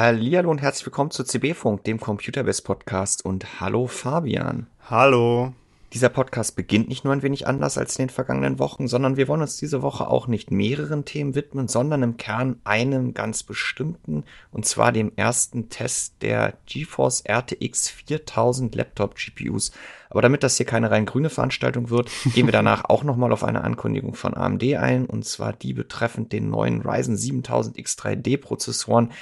[0.00, 4.66] Hallihallo und herzlich willkommen zu CB-Funk, dem Computerbase Podcast und hallo Fabian.
[4.88, 5.52] Hallo.
[5.92, 9.28] Dieser Podcast beginnt nicht nur ein wenig anders als in den vergangenen Wochen, sondern wir
[9.28, 14.24] wollen uns diese Woche auch nicht mehreren Themen widmen, sondern im Kern einem ganz bestimmten,
[14.52, 19.70] und zwar dem ersten Test der GeForce RTX 4000 Laptop GPUs.
[20.08, 23.44] Aber damit das hier keine rein grüne Veranstaltung wird, gehen wir danach auch nochmal auf
[23.44, 29.12] eine Ankündigung von AMD ein, und zwar die betreffend den neuen Ryzen 7000 X3D Prozessoren,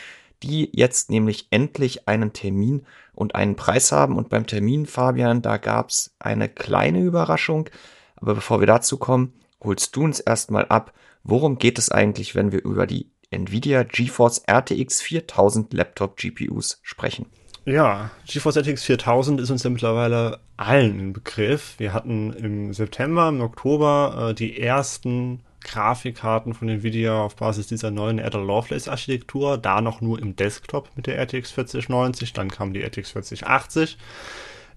[0.43, 4.17] die jetzt nämlich endlich einen Termin und einen Preis haben.
[4.17, 7.69] Und beim Termin, Fabian, da gab's eine kleine Überraschung.
[8.17, 9.33] Aber bevor wir dazu kommen,
[9.63, 10.93] holst du uns erstmal ab,
[11.25, 17.27] worum geht es eigentlich, wenn wir über die Nvidia GeForce RTX 4000 Laptop GPUs sprechen?
[17.65, 21.75] Ja, GeForce RTX 4000 ist uns ja mittlerweile allen ein Begriff.
[21.79, 27.91] Wir hatten im September, im Oktober äh, die ersten Grafikkarten von Nvidia auf Basis dieser
[27.91, 32.73] neuen Ada Lovelace Architektur, da noch nur im Desktop mit der RTX 4090, dann kam
[32.73, 33.99] die RTX 4080,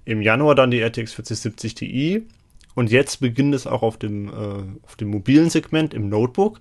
[0.05, 2.27] im Januar dann die RTX 4070 Ti
[2.75, 6.59] und jetzt beginnt es auch auf dem, äh, auf dem mobilen Segment im Notebook,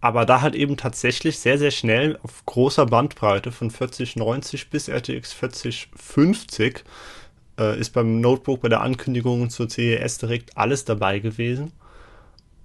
[0.00, 5.32] aber da halt eben tatsächlich sehr, sehr schnell auf großer Bandbreite von 4090 bis RTX
[5.32, 6.84] 4050
[7.58, 11.72] äh, ist beim Notebook bei der Ankündigung zur CES direkt alles dabei gewesen.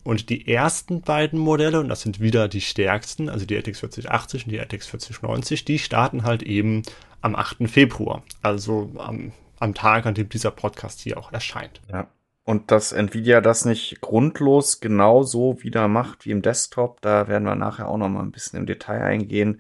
[0.08, 4.46] Und die ersten beiden Modelle, und das sind wieder die stärksten, also die RTX 4080
[4.46, 6.84] und die RTX 4090, die starten halt eben
[7.20, 7.70] am 8.
[7.70, 11.82] Februar, also am, am Tag, an dem dieser Podcast hier auch erscheint.
[11.92, 12.08] Ja.
[12.46, 17.56] Und dass Nvidia das nicht grundlos genauso wieder macht wie im Desktop, da werden wir
[17.56, 19.60] nachher auch noch mal ein bisschen im Detail eingehen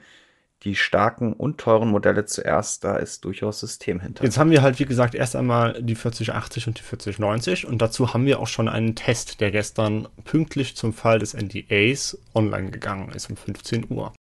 [0.63, 4.23] die starken und teuren Modelle zuerst, da ist durchaus System hinter.
[4.23, 8.14] Jetzt haben wir halt, wie gesagt, erst einmal die 4080 und die 4090 und dazu
[8.14, 13.11] haben wir auch schon einen Test, der gestern pünktlich zum Fall des NDAs online gegangen
[13.11, 14.14] ist um 15 Uhr.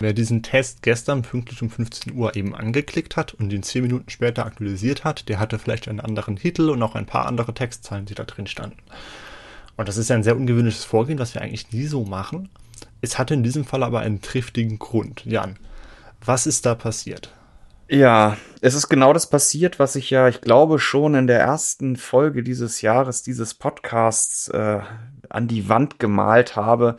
[0.00, 4.10] Wer diesen Test gestern pünktlich um 15 Uhr eben angeklickt hat und ihn 10 Minuten
[4.10, 8.04] später aktualisiert hat, der hatte vielleicht einen anderen Titel und auch ein paar andere Textzeilen,
[8.04, 8.78] die da drin standen.
[9.76, 12.48] Und das ist ja ein sehr ungewöhnliches Vorgehen, was wir eigentlich nie so machen.
[13.02, 15.24] Es hatte in diesem Fall aber einen triftigen Grund.
[15.26, 15.58] Jan,
[16.24, 17.30] was ist da passiert?
[17.88, 21.96] Ja, es ist genau das passiert, was ich ja, ich glaube, schon in der ersten
[21.96, 24.80] Folge dieses Jahres, dieses Podcasts äh,
[25.28, 26.96] an die Wand gemalt habe.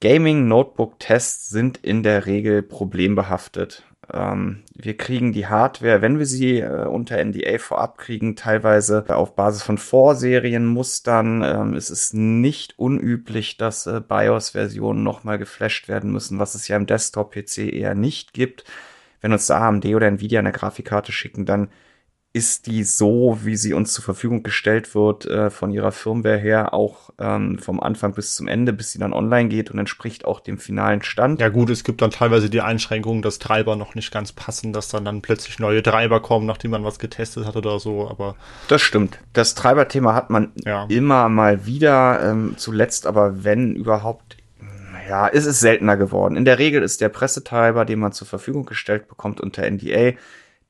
[0.00, 3.82] Gaming Notebook Tests sind in der Regel problembehaftet.
[4.12, 9.34] Ähm, wir kriegen die Hardware, wenn wir sie äh, unter NDA vorab kriegen, teilweise auf
[9.34, 11.42] Basis von Vorserienmustern.
[11.42, 16.76] Ähm, es ist nicht unüblich, dass äh, BIOS-Versionen nochmal geflasht werden müssen, was es ja
[16.76, 18.64] im Desktop-PC eher nicht gibt.
[19.20, 21.68] Wenn uns da AMD oder Nvidia eine Grafikkarte schicken, dann
[22.36, 26.74] ist die so, wie sie uns zur Verfügung gestellt wird, äh, von ihrer Firmware her,
[26.74, 30.40] auch ähm, vom Anfang bis zum Ende, bis sie dann online geht und entspricht auch
[30.40, 31.40] dem finalen Stand.
[31.40, 34.88] Ja gut, es gibt dann teilweise die Einschränkung, dass Treiber noch nicht ganz passen, dass
[34.88, 38.36] dann dann plötzlich neue Treiber kommen, nachdem man was getestet hat oder so, aber...
[38.68, 39.18] Das stimmt.
[39.32, 40.84] Das Treiberthema hat man ja.
[40.90, 44.36] immer mal wieder, ähm, zuletzt aber wenn überhaupt
[45.08, 46.36] ja, ist es seltener geworden.
[46.36, 50.12] In der Regel ist der Pressetreiber, den man zur Verfügung gestellt bekommt unter NDA,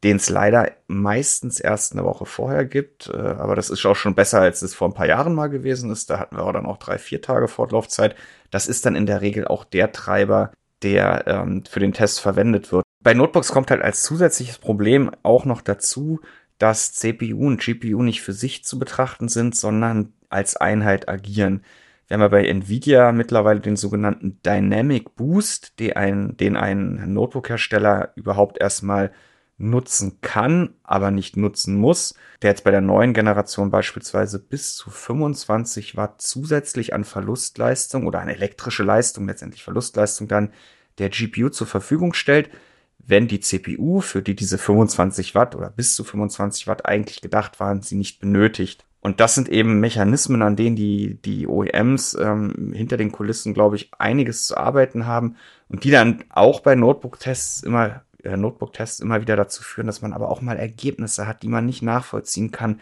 [0.07, 3.11] den es leider meistens erst eine Woche vorher gibt.
[3.13, 5.91] Äh, aber das ist auch schon besser, als es vor ein paar Jahren mal gewesen
[5.91, 6.11] ist.
[6.11, 8.15] Da hatten wir auch dann auch drei, vier Tage Fortlaufzeit.
[8.53, 10.53] Das ist dann in der Regel auch der Treiber,
[10.83, 12.85] der ähm, für den Test verwendet wird.
[13.03, 16.21] Bei Notebooks kommt halt als zusätzliches Problem auch noch dazu,
[16.59, 21.65] dass CPU und GPU nicht für sich zu betrachten sind, sondern als Einheit agieren.
[22.07, 28.13] Wir haben ja bei Nvidia mittlerweile den sogenannten Dynamic Boost, den ein, den ein Notebook-Hersteller
[28.15, 29.11] überhaupt erstmal
[29.59, 34.91] nutzen kann, aber nicht nutzen muss, der jetzt bei der neuen Generation beispielsweise bis zu
[34.91, 40.53] 25 Watt zusätzlich an Verlustleistung oder an elektrische Leistung, letztendlich Verlustleistung dann
[40.99, 42.51] der GPU zur Verfügung stellt,
[42.99, 47.61] wenn die CPU, für die diese 25 Watt oder bis zu 25 Watt eigentlich gedacht
[47.61, 48.85] waren, sie nicht benötigt.
[49.01, 53.77] Und das sind eben Mechanismen, an denen die, die OEMs ähm, hinter den Kulissen, glaube
[53.77, 55.37] ich, einiges zu arbeiten haben
[55.69, 60.13] und die dann auch bei Notebook-Tests immer äh, Notebook-Tests immer wieder dazu führen, dass man
[60.13, 62.81] aber auch mal Ergebnisse hat, die man nicht nachvollziehen kann.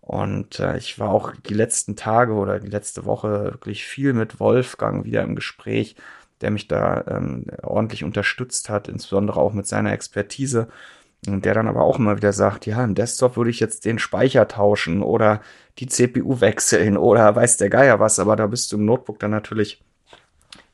[0.00, 4.38] Und äh, ich war auch die letzten Tage oder die letzte Woche wirklich viel mit
[4.38, 5.96] Wolfgang wieder im Gespräch,
[6.40, 10.68] der mich da ähm, ordentlich unterstützt hat, insbesondere auch mit seiner Expertise.
[11.26, 13.98] Und der dann aber auch immer wieder sagt, ja, im Desktop würde ich jetzt den
[13.98, 15.40] Speicher tauschen oder
[15.78, 19.30] die CPU wechseln oder weiß der Geier was, aber da bist du im Notebook dann
[19.30, 19.82] natürlich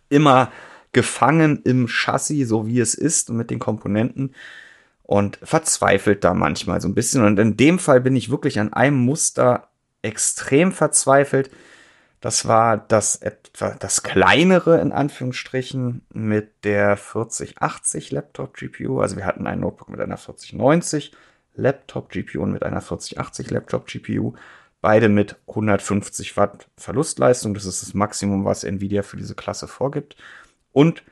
[0.09, 0.51] immer
[0.93, 4.35] gefangen im Chassis, so wie es ist und mit den Komponenten
[5.03, 7.25] und verzweifelt da manchmal so ein bisschen.
[7.25, 9.69] Und in dem Fall bin ich wirklich an einem Muster
[10.03, 11.51] extrem verzweifelt.
[12.21, 19.01] Das war das etwa das kleinere in Anführungsstrichen mit der 4080 Laptop GPU.
[19.01, 21.13] Also wir hatten ein Notebook mit einer 4090
[21.55, 24.35] Laptop GPU und mit einer 4080 Laptop GPU.
[24.81, 27.55] Beide mit 150 Watt Verlustleistung.
[27.55, 30.17] Das ist das Maximum, was Nvidia für diese Klasse vorgibt.
[30.73, 31.03] Und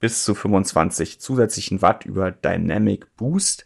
[0.00, 3.64] bis zu 25 zusätzlichen Watt über Dynamic Boost.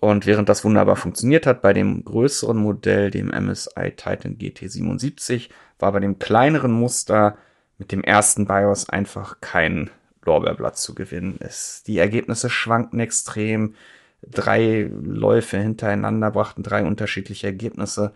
[0.00, 5.92] Und während das wunderbar funktioniert hat bei dem größeren Modell, dem MSI Titan GT77, war
[5.92, 7.36] bei dem kleineren Muster
[7.76, 9.90] mit dem ersten BIOS einfach kein
[10.24, 11.36] Lorbeerblatt zu gewinnen.
[11.40, 13.74] Es, die Ergebnisse schwankten extrem.
[14.22, 18.14] Drei Läufe hintereinander brachten drei unterschiedliche Ergebnisse.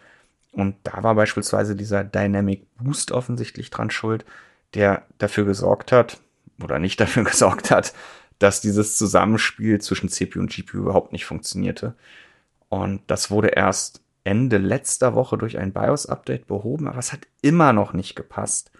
[0.52, 4.24] Und da war beispielsweise dieser Dynamic Boost offensichtlich dran schuld,
[4.74, 6.20] der dafür gesorgt hat,
[6.62, 7.94] oder nicht dafür gesorgt hat,
[8.38, 11.94] dass dieses Zusammenspiel zwischen CPU und GPU überhaupt nicht funktionierte.
[12.68, 17.72] Und das wurde erst Ende letzter Woche durch ein BIOS-Update behoben, aber es hat immer
[17.72, 18.72] noch nicht gepasst.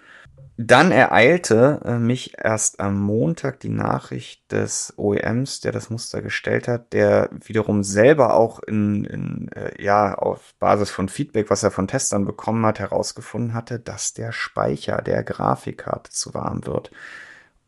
[0.57, 6.69] Dann ereilte äh, mich erst am Montag die Nachricht des OEMs, der das Muster gestellt
[6.69, 11.73] hat, der wiederum selber auch in, in äh, ja auf Basis von Feedback, was er
[11.73, 16.93] von Testern bekommen hat, herausgefunden hatte, dass der Speicher der Grafikkarte zu warm wird.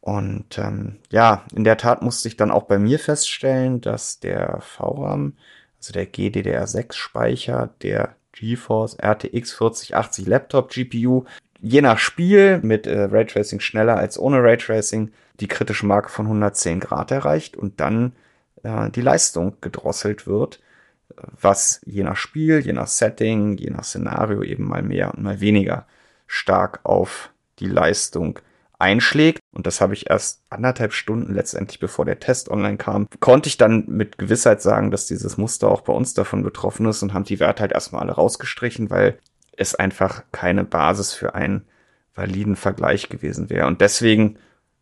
[0.06, 4.60] Und ähm, ja, in der Tat musste ich dann auch bei mir feststellen, dass der
[4.60, 5.32] VRAM,
[5.78, 11.24] also der GDDR6-Speicher, der GeForce RTX 4080 Laptop GPU,
[11.58, 15.10] je nach Spiel mit äh, Raytracing schneller als ohne Raytracing
[15.40, 18.12] die kritische Marke von 110 Grad erreicht und dann
[18.62, 20.60] äh, die Leistung gedrosselt wird,
[21.40, 25.40] was je nach Spiel, je nach Setting, je nach Szenario eben mal mehr und mal
[25.40, 25.84] weniger
[26.28, 28.38] stark auf die Leistung
[28.78, 29.40] einschlägt.
[29.52, 33.56] Und das habe ich erst anderthalb Stunden letztendlich, bevor der Test online kam, konnte ich
[33.56, 37.24] dann mit Gewissheit sagen, dass dieses Muster auch bei uns davon betroffen ist und haben
[37.24, 39.18] die Werte halt erstmal alle rausgestrichen, weil
[39.56, 41.66] es einfach keine Basis für einen
[42.14, 43.66] validen Vergleich gewesen wäre.
[43.66, 44.38] Und deswegen,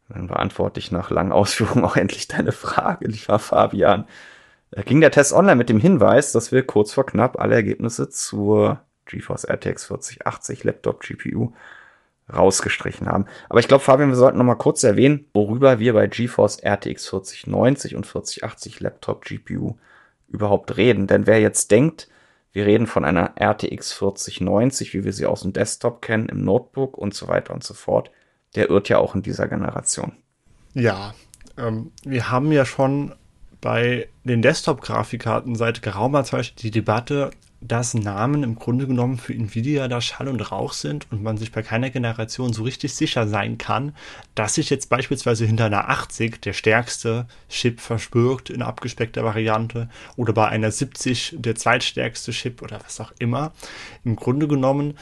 [0.09, 4.07] dann beantworte ich nach langen Ausführungen auch endlich deine Frage, lieber Fabian,
[4.71, 8.09] Da ging der Test online mit dem Hinweis, dass wir kurz vor knapp alle Ergebnisse
[8.09, 11.53] zur GeForce RTX 4080 Laptop GPU
[12.33, 13.27] rausgestrichen haben.
[13.49, 17.09] Aber ich glaube, Fabian, wir sollten noch mal kurz erwähnen, worüber wir bei GeForce RTX
[17.09, 19.77] 4090 und 4080 Laptop GPU
[20.29, 21.07] überhaupt reden.
[21.07, 22.09] Denn wer jetzt denkt,
[22.53, 26.97] wir reden von einer RTX 4090, wie wir sie aus dem Desktop kennen, im Notebook
[26.97, 28.11] und so weiter und so fort,
[28.55, 30.13] der irrt ja auch in dieser Generation.
[30.73, 31.15] Ja,
[31.59, 33.15] ähm, wir haben ja schon
[33.61, 37.31] bei den Desktop-Grafikkarten seit geraumer Zeit die Debatte,
[37.67, 41.51] dass Namen im Grunde genommen für Nvidia da Schall und Rauch sind und man sich
[41.51, 43.97] bei keiner Generation so richtig sicher sein kann,
[44.35, 50.35] dass sich jetzt beispielsweise hinter einer 80 der stärkste Chip verspürgt in abgespeckter Variante oder
[50.35, 53.53] bei einer 70 der zweitstärkste Chip oder was auch immer.
[54.05, 54.99] Im Grunde genommen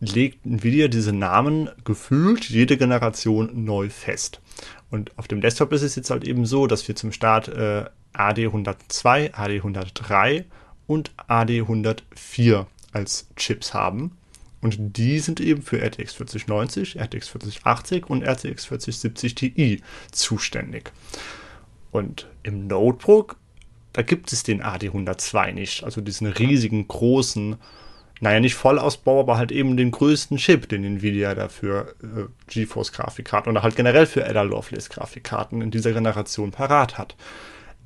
[0.00, 4.40] legt Nvidia diese Namen gefühlt jede Generation neu fest.
[4.90, 7.84] Und auf dem Desktop ist es jetzt halt eben so, dass wir zum Start äh,
[8.12, 10.44] AD102, AD103
[10.92, 14.12] und AD104 als Chips haben.
[14.60, 20.92] Und die sind eben für RTX 4090, RTX 4080 und RTX 4070 Ti zuständig.
[21.90, 23.36] Und im Notebook,
[23.92, 27.56] da gibt es den AD102 nicht, also diesen riesigen, großen,
[28.20, 33.50] naja, nicht Vollausbau, aber halt eben den größten Chip, den Nvidia dafür äh, GeForce Grafikkarten
[33.50, 37.16] oder halt generell für Ada Lovelace Grafikkarten in dieser Generation parat hat.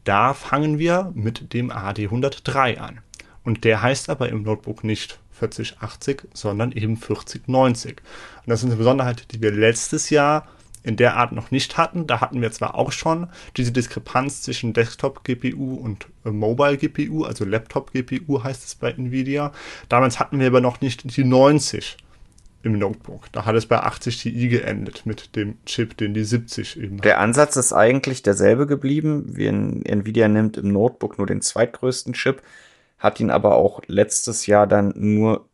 [0.05, 3.01] Da fangen wir mit dem AD103 an.
[3.47, 7.93] Und der heißt aber im Notebook nicht 4080, sondern eben 4090.
[7.93, 10.49] Und das ist eine Besonderheit, die wir letztes Jahr
[10.83, 12.09] in der Art noch nicht hatten.
[12.09, 18.43] Da hatten wir zwar auch schon diese Diskrepanz zwischen Desktop-GPU und äh, Mobile-GPU, also Laptop-GPU
[18.43, 19.53] heißt es bei Nvidia.
[19.89, 21.99] Damals hatten wir aber noch nicht die 90
[22.65, 23.31] im Notebook.
[23.31, 27.21] Da hat es bei 80 Ti geendet mit dem Chip, den die 70 eben Der
[27.21, 29.37] Ansatz ist eigentlich derselbe geblieben.
[29.85, 32.43] Nvidia nimmt im Notebook nur den zweitgrößten Chip,
[32.99, 35.49] hat ihn aber auch letztes Jahr dann nur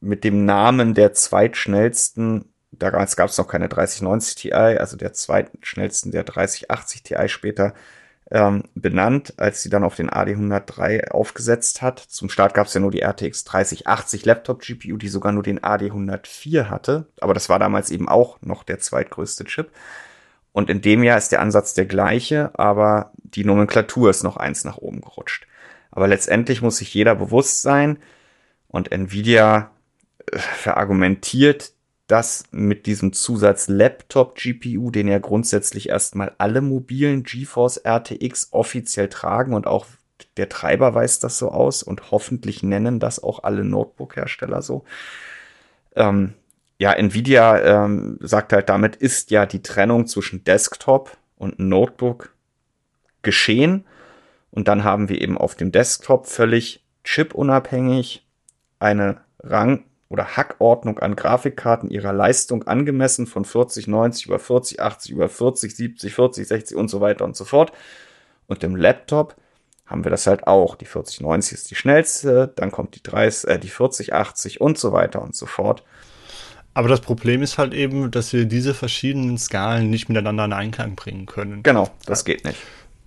[0.00, 6.12] mit dem Namen der zweitschnellsten, damals gab es noch keine 3090 Ti, also der zweitschnellsten
[6.12, 7.74] der 3080 Ti später,
[8.30, 11.98] ähm, benannt, als sie dann auf den AD103 aufgesetzt hat.
[12.00, 15.60] Zum Start gab es ja nur die RTX 3080 Laptop GPU, die sogar nur den
[15.60, 17.06] AD104 hatte.
[17.20, 19.70] Aber das war damals eben auch noch der zweitgrößte Chip.
[20.52, 24.64] Und in dem Jahr ist der Ansatz der gleiche, aber die Nomenklatur ist noch eins
[24.64, 25.46] nach oben gerutscht.
[25.94, 27.98] Aber letztendlich muss sich jeder bewusst sein
[28.66, 29.70] und Nvidia
[30.26, 31.72] äh, verargumentiert
[32.08, 39.08] das mit diesem Zusatz Laptop GPU, den ja grundsätzlich erstmal alle mobilen GeForce RTX offiziell
[39.08, 39.86] tragen und auch
[40.36, 44.84] der Treiber weist das so aus und hoffentlich nennen das auch alle Notebook-Hersteller so.
[45.94, 46.34] Ähm,
[46.78, 52.34] ja, Nvidia ähm, sagt halt, damit ist ja die Trennung zwischen Desktop und Notebook
[53.22, 53.86] geschehen.
[54.54, 58.24] Und dann haben wir eben auf dem Desktop völlig chip-unabhängig
[58.78, 65.10] eine Rang- oder Hackordnung an Grafikkarten ihrer Leistung angemessen von 40, 90 über 40, 80
[65.10, 67.72] über 40, 70, 40, 60 und so weiter und so fort.
[68.46, 69.34] Und im Laptop
[69.86, 70.76] haben wir das halt auch.
[70.76, 75.20] Die 4090 ist die schnellste, dann kommt die 30, äh, die 4080 und so weiter
[75.20, 75.82] und so fort.
[76.74, 80.94] Aber das Problem ist halt eben, dass wir diese verschiedenen Skalen nicht miteinander in Einklang
[80.94, 81.64] bringen können.
[81.64, 82.58] Genau, das geht nicht.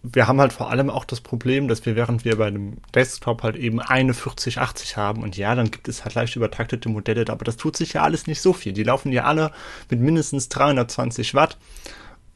[0.04, 3.44] Wir haben halt vor allem auch das Problem, dass wir, während wir bei einem Desktop
[3.44, 7.44] halt eben eine 4080 haben und ja, dann gibt es halt leicht übertaktete Modelle, aber
[7.44, 8.74] das tut sich ja alles nicht so viel.
[8.74, 9.52] Die laufen ja alle
[9.90, 11.58] mit mindestens 320 Watt.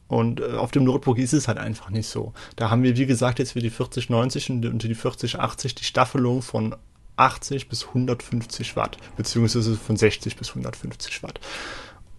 [0.08, 2.34] Und äh, auf dem Notebook ist es halt einfach nicht so.
[2.58, 6.76] Da haben wir, wie gesagt, jetzt für die 4090 und die 4080 die Staffelung von
[7.16, 11.40] 80 bis 150 Watt, beziehungsweise von 60 bis 150 Watt.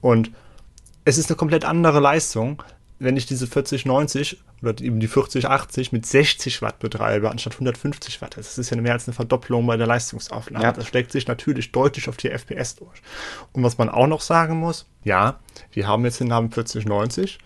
[0.00, 0.30] Und
[1.04, 2.62] es ist eine komplett andere Leistung,
[3.02, 8.37] wenn ich diese 4090 oder eben die 4080 mit 60 Watt betreibe, anstatt 150 Watt.
[8.37, 10.64] Das ist ja mehr als eine Verdopplung bei der Leistungsaufnahme.
[10.64, 10.73] Ja.
[10.73, 13.02] Das schlägt sich natürlich deutlich auf die FPS durch.
[13.52, 15.40] Und was man auch noch sagen muss, ja,
[15.73, 17.38] wir haben jetzt den Namen 4090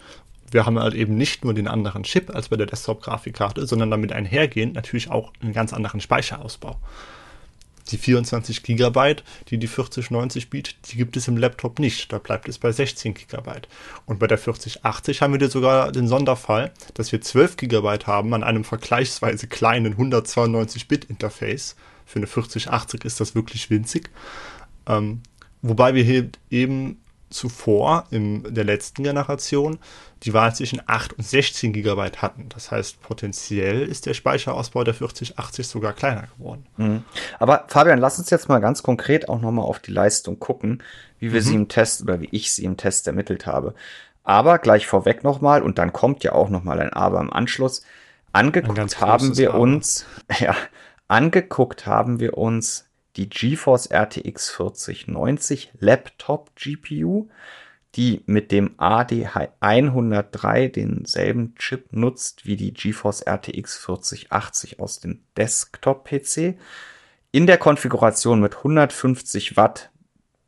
[0.52, 4.12] wir haben halt eben nicht nur den anderen Chip als bei der Desktop-Grafikkarte, sondern damit
[4.12, 6.78] einhergehend natürlich auch einen ganz anderen Speicherausbau
[7.90, 9.16] die 24 GB,
[9.48, 12.12] die die 4090 bietet, die gibt es im Laptop nicht.
[12.12, 13.50] Da bleibt es bei 16 GB.
[14.06, 18.42] Und bei der 4080 haben wir sogar den Sonderfall, dass wir 12 GB haben an
[18.42, 21.76] einem vergleichsweise kleinen 192-Bit-Interface.
[22.04, 24.10] Für eine 4080 ist das wirklich winzig.
[24.86, 25.22] Ähm,
[25.62, 26.98] wobei wir hier eben
[27.36, 29.78] zuvor in der letzten Generation
[30.22, 32.48] die Wahl zwischen 8 und 16 GB hatten.
[32.48, 36.66] Das heißt, potenziell ist der Speicherausbau der 4080 sogar kleiner geworden.
[36.78, 37.04] Mhm.
[37.38, 40.82] Aber Fabian, lass uns jetzt mal ganz konkret auch nochmal auf die Leistung gucken,
[41.18, 41.44] wie wir mhm.
[41.44, 43.74] sie im Test oder wie ich sie im Test ermittelt habe.
[44.24, 47.82] Aber gleich vorweg nochmal, und dann kommt ja auch nochmal ein Aber im Anschluss,
[48.32, 49.60] angeguckt haben wir Aber.
[49.60, 50.06] uns,
[50.40, 50.56] ja,
[51.06, 57.28] angeguckt haben wir uns die GeForce RTX 4090 Laptop GPU
[57.96, 66.58] die mit dem AD103 denselben Chip nutzt wie die GeForce RTX 4080 aus dem Desktop-PC.
[67.32, 69.90] In der Konfiguration mit 150 Watt,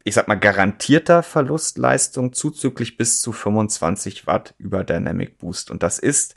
[0.04, 5.70] ich sag mal garantierter Verlustleistung, zuzüglich bis zu 25 Watt über Dynamic Boost.
[5.70, 6.34] Und das ist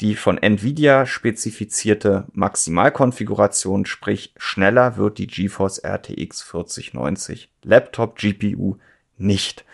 [0.00, 8.76] die von Nvidia spezifizierte Maximalkonfiguration, sprich schneller wird die GeForce RTX 4090 Laptop GPU
[9.16, 9.64] nicht.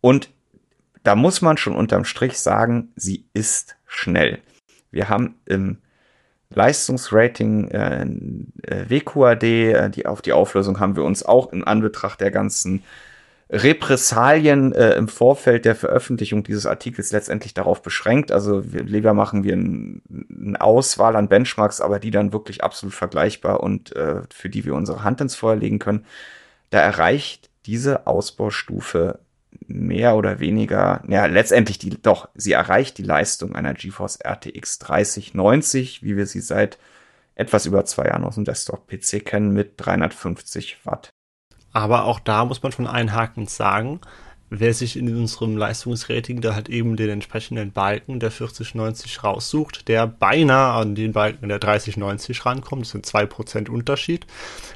[0.00, 0.30] Und
[1.02, 4.38] da muss man schon unterm Strich sagen, sie ist schnell.
[4.90, 5.78] Wir haben im
[6.50, 8.02] Leistungsrating äh,
[8.62, 12.82] äh WQAD, äh, die, auf die Auflösung haben wir uns auch in Anbetracht der ganzen
[13.52, 18.32] Repressalien äh, im Vorfeld der Veröffentlichung dieses Artikels letztendlich darauf beschränkt.
[18.32, 22.94] Also wir, lieber machen wir eine ein Auswahl an Benchmarks, aber die dann wirklich absolut
[22.94, 26.06] vergleichbar und äh, für die wir unsere Hand ins Feuer legen können.
[26.70, 29.20] Da erreicht diese Ausbaustufe
[29.66, 36.02] mehr oder weniger, ja, letztendlich die, doch, sie erreicht die Leistung einer GeForce RTX 3090,
[36.02, 36.78] wie wir sie seit
[37.34, 41.12] etwas über zwei Jahren aus dem Desktop-PC kennen, mit 350 Watt.
[41.72, 44.00] Aber auch da muss man schon einhakend sagen,
[44.50, 50.06] wer sich in unserem Leistungsrating da halt eben den entsprechenden Balken der 4090 raussucht, der
[50.06, 54.26] beinahe an den Balken der 3090 rankommt, das sind 2% Unterschied,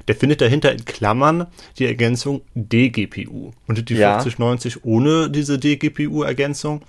[0.09, 1.47] der findet dahinter in Klammern
[1.79, 3.53] die Ergänzung DGPU.
[3.67, 4.15] Und die ja.
[4.21, 6.81] 4090 ohne diese DGPU-Ergänzung,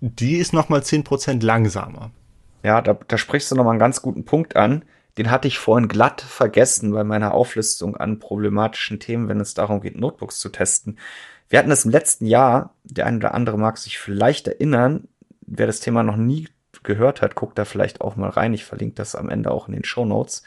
[0.00, 2.10] die ist nochmal 10% langsamer.
[2.64, 4.84] Ja, da, da sprichst du nochmal einen ganz guten Punkt an.
[5.18, 9.80] Den hatte ich vorhin glatt vergessen bei meiner Auflistung an problematischen Themen, wenn es darum
[9.80, 10.98] geht, Notebooks zu testen.
[11.48, 15.08] Wir hatten das im letzten Jahr, der eine oder andere mag sich vielleicht erinnern,
[15.42, 16.48] wer das Thema noch nie
[16.82, 18.54] gehört hat, guckt da vielleicht auch mal rein.
[18.54, 20.42] Ich verlinke das am Ende auch in den Show Notes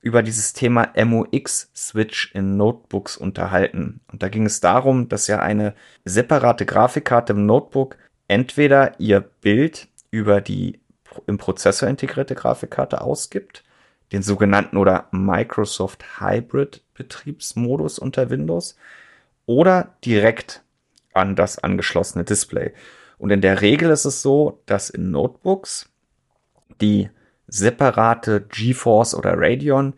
[0.00, 4.00] über dieses Thema MOX-Switch in Notebooks unterhalten.
[4.12, 5.74] Und da ging es darum, dass ja eine
[6.04, 7.96] separate Grafikkarte im Notebook
[8.28, 10.80] entweder ihr Bild über die
[11.26, 13.64] im Prozessor integrierte Grafikkarte ausgibt,
[14.12, 18.76] den sogenannten oder Microsoft Hybrid Betriebsmodus unter Windows,
[19.46, 20.62] oder direkt
[21.14, 22.72] an das angeschlossene Display.
[23.16, 25.90] Und in der Regel ist es so, dass in Notebooks
[26.80, 27.10] die
[27.46, 29.94] separate GeForce oder Radeon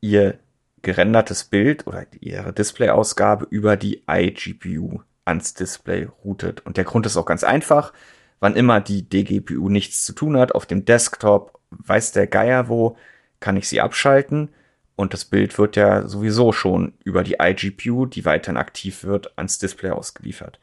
[0.00, 0.38] ihr
[0.82, 6.64] gerendertes Bild oder ihre Displayausgabe über die iGPU ans Display routet.
[6.64, 7.92] Und der Grund ist auch ganz einfach.
[8.40, 12.96] Wann immer die DGPU nichts zu tun hat, auf dem Desktop weiß der Geier wo,
[13.40, 14.50] kann ich sie abschalten
[14.96, 19.58] Und das Bild wird ja sowieso schon über die iGPU, die weiterhin aktiv wird, ans
[19.58, 20.58] Display ausgeliefert.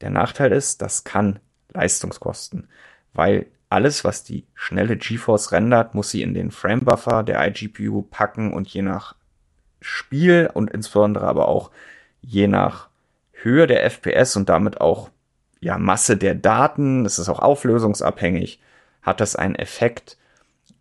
[0.00, 1.40] Der Nachteil ist, das kann
[1.72, 2.68] Leistungskosten,
[3.12, 8.52] weil alles, was die schnelle GeForce rendert, muss sie in den Framebuffer der iGPU packen
[8.52, 9.16] und je nach
[9.80, 11.70] Spiel und insbesondere aber auch
[12.20, 12.88] je nach
[13.32, 15.10] Höhe der FPS und damit auch
[15.60, 18.60] ja, Masse der Daten, es ist auch auflösungsabhängig,
[19.00, 20.18] hat das einen Effekt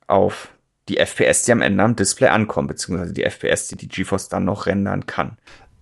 [0.07, 0.49] auf
[0.91, 4.45] die FPS, die am Ende am Display ankommen, beziehungsweise die FPS, die die GeForce dann
[4.45, 5.37] noch rendern kann.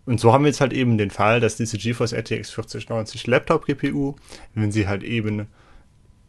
[0.06, 3.66] Und so haben wir jetzt halt eben den Fall, dass diese GeForce RTX 4090 Laptop
[3.66, 4.16] GPU,
[4.54, 5.48] wenn sie halt eben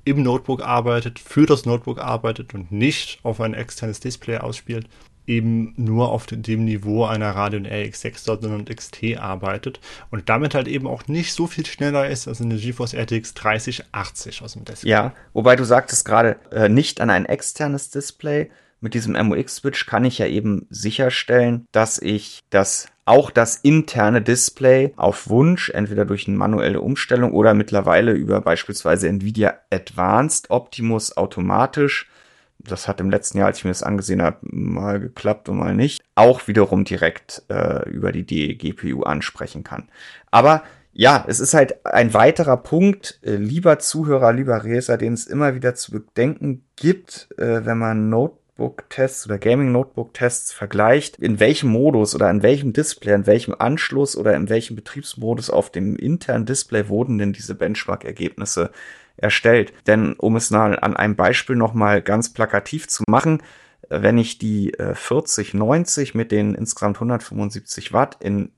[0.04, 4.88] im Notebook arbeitet, für das Notebook arbeitet und nicht auf ein externes Display ausspielt,
[5.26, 10.86] eben nur auf dem Niveau einer Radeon RX 6000 XT arbeitet und damit halt eben
[10.86, 14.88] auch nicht so viel schneller ist als eine GeForce RTX 3080 aus dem Desktop.
[14.88, 18.50] Ja, wobei du sagtest gerade äh, nicht an ein externes Display.
[18.80, 24.92] Mit diesem MOX-Switch kann ich ja eben sicherstellen, dass ich das auch das interne Display
[24.96, 32.08] auf Wunsch, entweder durch eine manuelle Umstellung oder mittlerweile über beispielsweise Nvidia Advanced Optimus automatisch
[32.68, 35.74] das hat im letzten Jahr, als ich mir das angesehen habe, mal geklappt und mal
[35.74, 39.88] nicht, auch wiederum direkt äh, über die DGPU ansprechen kann.
[40.30, 45.26] Aber ja, es ist halt ein weiterer Punkt, äh, lieber Zuhörer, lieber Reser, den es
[45.26, 48.10] immer wieder zu bedenken gibt, äh, wenn man
[48.60, 54.34] Notebook-Tests oder Gaming-Notebook-Tests vergleicht, in welchem Modus oder an welchem Display, an welchem Anschluss oder
[54.34, 58.70] in welchem Betriebsmodus auf dem internen Display wurden denn diese Benchmark-Ergebnisse
[59.16, 59.72] erstellt.
[59.86, 63.42] Denn um es an einem Beispiel nochmal ganz plakativ zu machen,
[63.88, 68.52] wenn ich die 4090 äh, mit den insgesamt 175 Watt in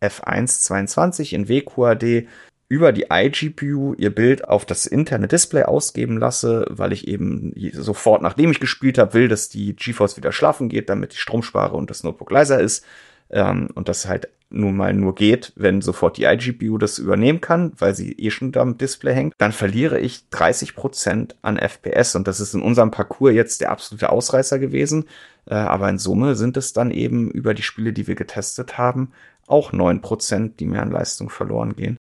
[0.00, 2.26] F1 22 in WQAD
[2.68, 8.22] über die iGPU ihr Bild auf das interne Display ausgeben lasse, weil ich eben sofort,
[8.22, 11.76] nachdem ich gespielt habe, will, dass die GeForce wieder schlafen geht, damit ich Strom spare
[11.76, 12.84] und das Notebook leiser ist.
[13.30, 17.72] Ähm, und das halt nun mal nur geht, wenn sofort die iGPU das übernehmen kann,
[17.76, 22.16] weil sie eh schon da am Display hängt, dann verliere ich 30 Prozent an FPS
[22.16, 25.04] und das ist in unserem Parcours jetzt der absolute Ausreißer gewesen.
[25.46, 29.12] Äh, aber in Summe sind es dann eben über die Spiele, die wir getestet haben,
[29.46, 31.98] auch 9%, die mir an Leistung verloren gehen.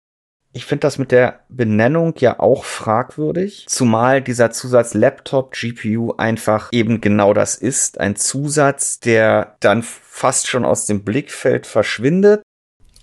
[0.57, 6.71] Ich finde das mit der Benennung ja auch fragwürdig, zumal dieser Zusatz Laptop GPU einfach
[6.73, 12.41] eben genau das ist, ein Zusatz, der dann fast schon aus dem Blickfeld verschwindet.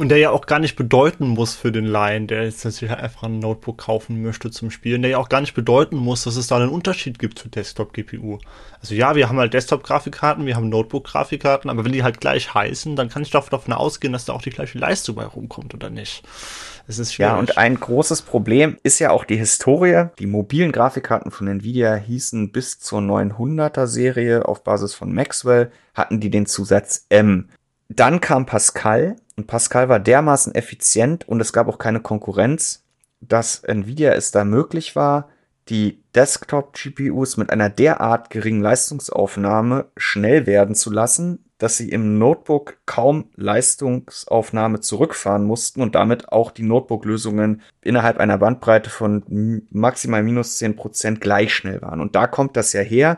[0.04, 3.24] Und der ja auch gar nicht bedeuten muss für den Laien, der jetzt natürlich einfach
[3.24, 6.48] ein Notebook kaufen möchte zum Spielen, der ja auch gar nicht bedeuten muss, dass es
[6.48, 8.39] da einen Unterschied gibt zu Desktop-GPU.
[8.82, 12.98] Also ja, wir haben halt Desktop-Grafikkarten, wir haben Notebook-Grafikkarten, aber wenn die halt gleich heißen,
[12.98, 15.89] dann kann ich doch davon ausgehen, dass da auch die gleiche Leistung bei rumkommt, oder
[15.89, 16.24] nicht?
[16.86, 17.32] Es ist schwierig.
[17.32, 20.08] Ja, und ein großes Problem ist ja auch die Historie.
[20.20, 26.20] Die mobilen Grafikkarten von Nvidia hießen bis zur 900er Serie auf Basis von Maxwell, hatten
[26.20, 27.48] die den Zusatz M.
[27.95, 32.84] Dann kam Pascal und Pascal war dermaßen effizient und es gab auch keine Konkurrenz,
[33.21, 35.29] dass Nvidia es da möglich war,
[35.69, 42.77] die Desktop-GPUs mit einer derart geringen Leistungsaufnahme schnell werden zu lassen, dass sie im Notebook
[42.86, 50.58] kaum Leistungsaufnahme zurückfahren mussten und damit auch die Notebook-Lösungen innerhalb einer Bandbreite von maximal minus
[50.58, 52.01] zehn Prozent gleich schnell waren.
[52.01, 53.17] Und da kommt das ja her,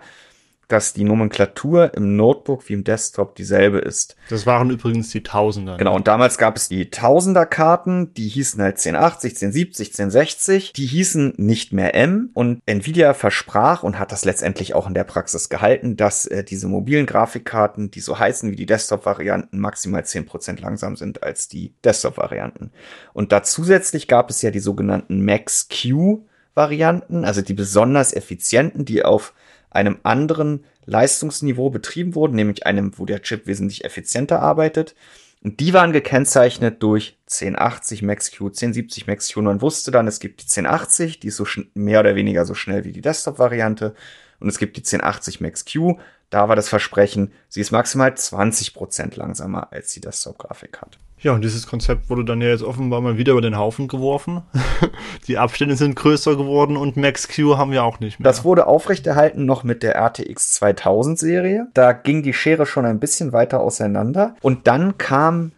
[0.67, 4.15] dass die Nomenklatur im Notebook wie im Desktop dieselbe ist.
[4.29, 5.77] Das waren übrigens die Tausender.
[5.77, 11.33] Genau, und damals gab es die Tausender-Karten, die hießen halt 1080, 1070, 1060, die hießen
[11.37, 15.97] nicht mehr M und Nvidia versprach und hat das letztendlich auch in der Praxis gehalten,
[15.97, 21.23] dass äh, diese mobilen Grafikkarten, die so heißen wie die Desktop-Varianten, maximal 10% langsam sind
[21.23, 22.71] als die Desktop-Varianten.
[23.13, 29.33] Und da zusätzlich gab es ja die sogenannten Max-Q-Varianten, also die besonders effizienten, die auf
[29.75, 34.95] einem anderen Leistungsniveau betrieben wurden, nämlich einem, wo der Chip wesentlich effizienter arbeitet.
[35.43, 39.41] Und die waren gekennzeichnet durch 1080 Max-Q, 1070 Max-Q.
[39.41, 42.83] Man wusste dann, es gibt die 1080, die ist so mehr oder weniger so schnell
[42.83, 43.93] wie die Desktop-Variante.
[44.39, 49.71] Und es gibt die 1080 Max-Q, da war das Versprechen, sie ist maximal 20% langsamer
[49.71, 50.97] als die Desktop-Grafikkarte.
[51.25, 54.43] Ja, und dieses Konzept wurde dann ja jetzt offenbar mal wieder über den Haufen geworfen.
[55.27, 58.25] die Abstände sind größer geworden und Max-Q haben wir auch nicht mehr.
[58.25, 61.67] Das wurde aufrechterhalten noch mit der RTX 2000 Serie.
[61.73, 64.35] Da ging die Schere schon ein bisschen weiter auseinander.
[64.43, 65.53] Und dann kam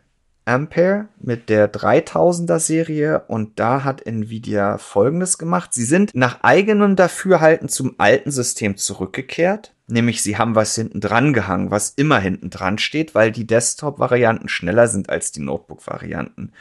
[0.48, 5.74] Ampere mit der 3000er Serie und da hat Nvidia folgendes gemacht.
[5.74, 9.74] Sie sind nach eigenem Dafürhalten zum alten System zurückgekehrt.
[9.88, 14.50] Nämlich sie haben was hinten dran gehangen, was immer hinten dran steht, weil die Desktop-Varianten
[14.50, 16.52] schneller sind als die Notebook-Varianten.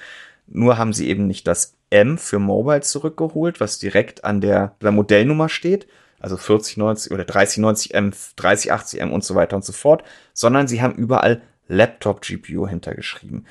[0.47, 4.93] Nur haben sie eben nicht das M für Mobile zurückgeholt, was direkt an der, der
[4.93, 5.87] Modellnummer steht,
[6.21, 11.43] also 4090 oder 3090M, 3080M und so weiter und so fort, sondern sie haben überall
[11.69, 13.47] Laptop-GPU hintergeschrieben.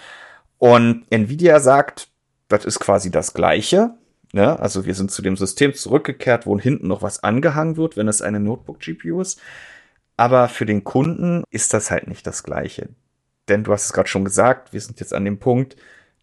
[0.65, 2.08] Und Nvidia sagt,
[2.47, 3.91] das ist quasi das Gleiche.
[4.34, 4.60] Ne?
[4.60, 8.23] Also wir sind zu dem System zurückgekehrt, wo hinten noch was angehangen wird, wenn es
[8.23, 9.39] eine Notebook-GPU ist.
[10.17, 12.89] Aber für den Kunden ist das halt nicht das Gleiche.
[13.47, 15.75] Denn du hast es gerade schon gesagt, wir sind jetzt an dem Punkt,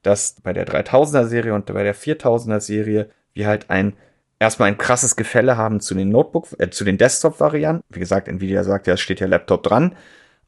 [0.02, 3.92] dass bei der 3000er Serie und bei der 4000er Serie wir halt ein
[4.40, 7.84] erstmal ein krasses Gefälle haben zu den Notebook, äh, zu den Desktop-Varianten.
[7.90, 9.94] Wie gesagt, Nvidia sagt ja, es steht ja Laptop dran.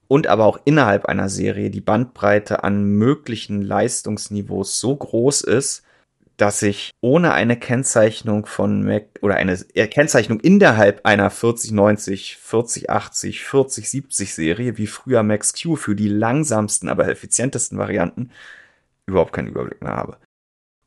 [0.09, 5.83] Und aber auch innerhalb einer Serie die Bandbreite an möglichen Leistungsniveaus so groß ist,
[6.37, 14.35] dass ich ohne eine Kennzeichnung von Mac oder eine Kennzeichnung innerhalb einer 4090, 4080, 4070
[14.35, 18.31] Serie wie früher Max Q für die langsamsten, aber effizientesten Varianten
[19.07, 20.17] überhaupt keinen Überblick mehr habe.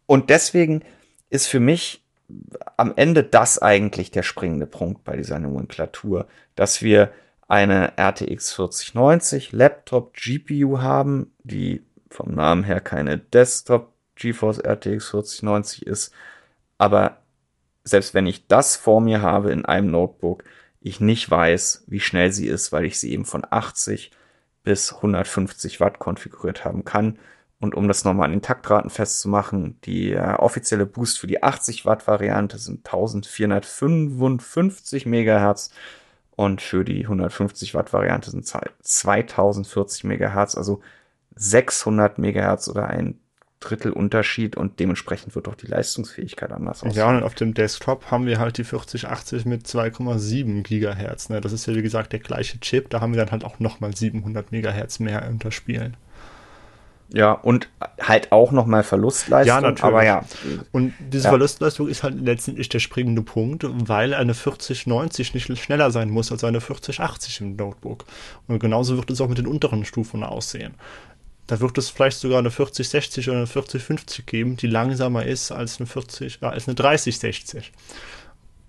[0.06, 0.84] Und deswegen
[1.30, 2.03] ist für mich
[2.75, 7.12] am Ende das eigentlich der springende Punkt bei dieser Nomenklatur, dass wir
[7.47, 15.86] eine RTX 4090 Laptop GPU haben, die vom Namen her keine Desktop GeForce RTX 4090
[15.86, 16.13] ist,
[16.77, 17.17] aber
[17.83, 20.43] selbst wenn ich das vor mir habe in einem Notebook,
[20.81, 24.12] ich nicht weiß, wie schnell sie ist, weil ich sie eben von 80
[24.63, 27.17] bis 150 Watt konfiguriert haben kann.
[27.60, 31.86] Und um das nochmal an den Taktraten festzumachen, die äh, offizielle Boost für die 80
[31.86, 35.71] Watt Variante sind 1455 Megahertz
[36.38, 40.82] und für die 150 Watt Variante sind 2040 Megahertz, also
[41.36, 43.19] 600 Megahertz oder ein
[43.60, 46.95] Drittel Unterschied und dementsprechend wird auch die Leistungsfähigkeit anders aussehen.
[46.95, 51.30] Ja, und auf dem Desktop haben wir halt die 4080 mit 2,7 Gigahertz.
[51.30, 51.41] Ne?
[51.41, 53.95] Das ist ja wie gesagt der gleiche Chip, da haben wir dann halt auch nochmal
[53.95, 55.97] 700 Megahertz mehr unter Spielen.
[57.13, 57.70] Ja, und
[58.02, 59.56] halt auch nochmal Verlustleistung.
[59.56, 59.84] Ja, natürlich.
[59.84, 60.26] Aber ja.
[60.74, 61.30] Und diese ja.
[61.30, 66.43] Verlustleistung ist halt letztendlich der springende Punkt, weil eine 4090 nicht schneller sein muss als
[66.43, 68.06] eine 4080 im Notebook.
[68.48, 70.74] Und genauso wird es auch mit den unteren Stufen aussehen.
[71.48, 75.80] Da wird es vielleicht sogar eine 4060 oder eine 4050 geben, die langsamer ist als
[75.80, 77.72] eine 40, äh, als eine 3060.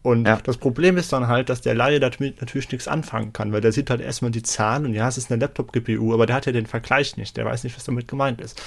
[0.09, 0.39] Und ja.
[0.43, 3.73] das Problem ist dann halt, dass der Laie damit natürlich nichts anfangen kann, weil der
[3.73, 6.53] sieht halt erstmal die Zahlen und ja, es ist eine Laptop-GPU, aber der hat ja
[6.53, 8.59] den Vergleich nicht, der weiß nicht, was damit gemeint ist.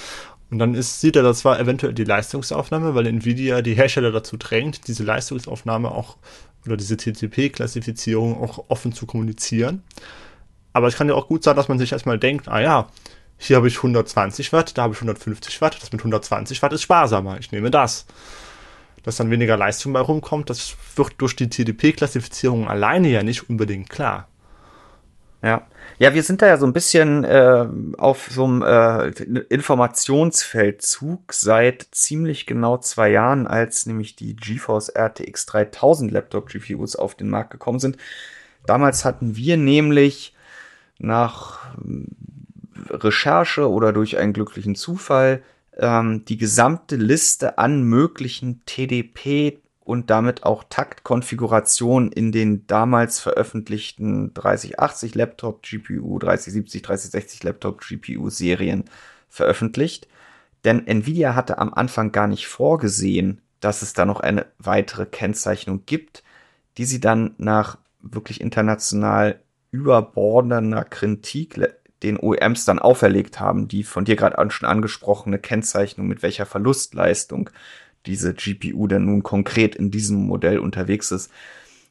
[0.52, 4.36] Und dann ist, sieht er da zwar eventuell die Leistungsaufnahme, weil Nvidia die Hersteller dazu
[4.36, 6.16] drängt, diese Leistungsaufnahme auch
[6.64, 9.82] oder diese TCP-Klassifizierung auch offen zu kommunizieren.
[10.72, 12.88] Aber es kann ja auch gut sein, dass man sich erstmal denkt, ah ja,
[13.36, 16.82] hier habe ich 120 Watt, da habe ich 150 Watt, das mit 120 Watt ist
[16.82, 18.06] sparsamer, ich nehme das
[19.02, 23.88] dass dann weniger Leistung bei rumkommt, das wird durch die TDP-Klassifizierung alleine ja nicht unbedingt
[23.88, 24.28] klar.
[25.42, 25.66] Ja.
[25.98, 27.66] Ja, wir sind da ja so ein bisschen äh,
[27.98, 29.08] auf so einem äh,
[29.48, 37.14] Informationsfeldzug seit ziemlich genau zwei Jahren, als nämlich die GeForce RTX 3000 Laptop GPUs auf
[37.14, 37.98] den Markt gekommen sind.
[38.66, 40.34] Damals hatten wir nämlich
[40.98, 41.74] nach
[42.88, 45.42] Recherche oder durch einen glücklichen Zufall
[45.78, 54.32] ähm, die gesamte Liste an möglichen TDP und damit auch Taktkonfigurationen in den damals veröffentlichten
[54.34, 58.84] 3080 Laptop GPU, 3070, 3060 Laptop GPU Serien
[59.28, 60.08] veröffentlicht.
[60.64, 65.82] Denn Nvidia hatte am Anfang gar nicht vorgesehen, dass es da noch eine weitere Kennzeichnung
[65.86, 66.22] gibt,
[66.78, 71.58] die sie dann nach wirklich international überbordender Kritik
[72.02, 77.50] den OEMs dann auferlegt haben, die von dir gerade schon angesprochene Kennzeichnung, mit welcher Verlustleistung
[78.06, 81.30] diese GPU denn nun konkret in diesem Modell unterwegs ist.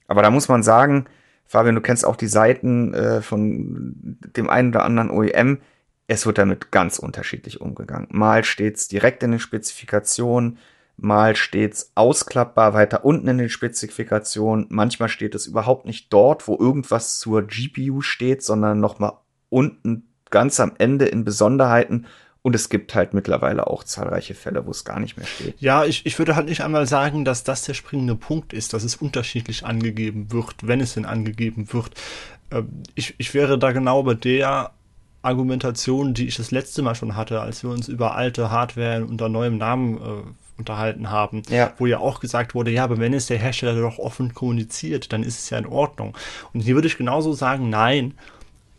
[0.08, 1.06] Aber da muss man sagen,
[1.46, 5.60] Fabian, du kennst auch die Seiten äh, von dem einen oder anderen OEM.
[6.08, 8.08] Es wird damit ganz unterschiedlich umgegangen.
[8.12, 10.58] Mal steht's direkt in den Spezifikationen,
[10.98, 14.68] mal steht's ausklappbar weiter unten in den Spezifikationen.
[14.70, 19.14] Manchmal steht es überhaupt nicht dort, wo irgendwas zur GPU steht, sondern nochmal
[19.52, 22.08] unten ganz am Ende in Besonderheiten.
[22.42, 25.62] Und es gibt halt mittlerweile auch zahlreiche Fälle, wo es gar nicht mehr steht.
[25.62, 28.84] Ja, ich, ich würde halt nicht einmal sagen, dass das der springende Punkt ist, dass
[28.84, 31.92] es unterschiedlich angegeben wird, wenn es denn angegeben wird.
[32.50, 34.72] Ähm, ich, ich wäre da genau bei der
[35.22, 39.30] Argumentation, die ich das letzte Mal schon hatte, als wir uns über alte Hardware unter
[39.30, 40.24] neuem Namen äh,
[40.58, 41.74] unterhalten haben, ja.
[41.78, 45.22] wo ja auch gesagt wurde, ja, aber wenn es der Hersteller doch offen kommuniziert, dann
[45.22, 46.18] ist es ja in Ordnung.
[46.54, 48.16] Und hier würde ich genauso sagen, nein,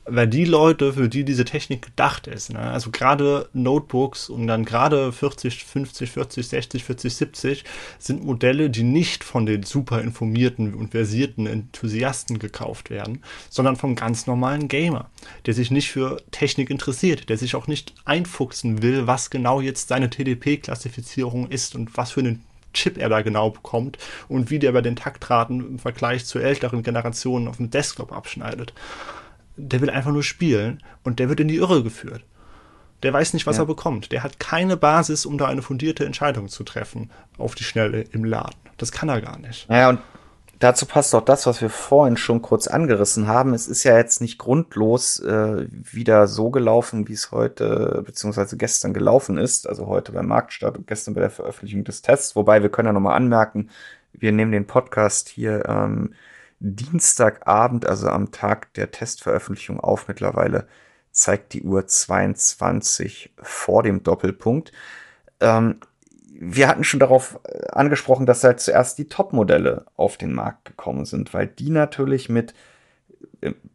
[0.04, 2.58] weil die Leute, für die diese Technik gedacht ist, ne?
[2.58, 7.64] also gerade Notebooks und dann gerade 40, 50, 40, 60, 40, 70
[7.98, 13.94] sind Modelle, die nicht von den super informierten und versierten Enthusiasten gekauft werden, sondern vom
[13.94, 15.08] ganz normalen Gamer,
[15.46, 19.88] der sich nicht für Technik interessiert, der sich auch nicht einfuchsen will, was genau jetzt
[19.88, 22.40] seine TDP-Klassifizierung ist und was für eine
[22.74, 26.82] Chip er da genau bekommt und wie der bei den Taktraten im Vergleich zu älteren
[26.82, 28.72] Generationen auf dem Desktop abschneidet.
[29.68, 32.24] Der will einfach nur spielen und der wird in die Irre geführt.
[33.02, 33.64] Der weiß nicht, was ja.
[33.64, 34.12] er bekommt.
[34.12, 38.24] Der hat keine Basis, um da eine fundierte Entscheidung zu treffen auf die Schnelle im
[38.24, 38.56] Laden.
[38.76, 39.68] Das kann er gar nicht.
[39.68, 40.00] Ja, und
[40.60, 43.54] dazu passt auch das, was wir vorhin schon kurz angerissen haben.
[43.54, 48.94] Es ist ja jetzt nicht grundlos äh, wieder so gelaufen, wie es heute beziehungsweise gestern
[48.94, 49.68] gelaufen ist.
[49.68, 52.36] Also heute beim Marktstart und gestern bei der Veröffentlichung des Tests.
[52.36, 53.70] Wobei wir können ja nochmal anmerken,
[54.12, 56.14] wir nehmen den Podcast hier ähm,
[56.62, 60.68] Dienstagabend, also am Tag der Testveröffentlichung auf mittlerweile
[61.10, 64.72] zeigt die Uhr 22 vor dem Doppelpunkt.
[65.40, 65.80] Ähm,
[66.32, 71.04] wir hatten schon darauf äh, angesprochen, dass halt zuerst die Top-Modelle auf den Markt gekommen
[71.04, 72.54] sind, weil die natürlich mit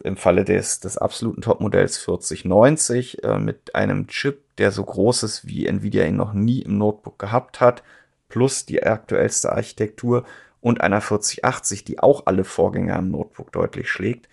[0.04, 5.46] im, Falle des, des absoluten Top-Modells 4090 äh, mit einem Chip, der so groß ist,
[5.46, 7.84] wie Nvidia ihn noch nie im Notebook gehabt hat,
[8.30, 10.24] plus die aktuellste Architektur
[10.62, 14.28] und einer 4080, die auch alle Vorgänger im Notebook deutlich schlägt,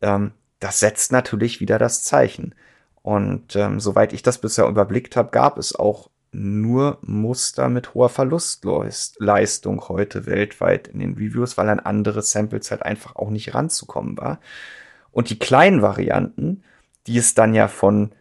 [0.00, 2.54] ähm, das setzt natürlich wieder das Zeichen.
[3.02, 8.08] Und ähm, soweit ich das bisher überblickt habe, gab es auch nur Muster mit hoher
[8.08, 14.16] Verlustleistung heute weltweit in den Reviews, weil an andere Samples halt einfach auch nicht ranzukommen
[14.16, 14.40] war.
[15.10, 16.62] Und die kleinen Varianten,
[17.06, 18.12] die es dann ja von,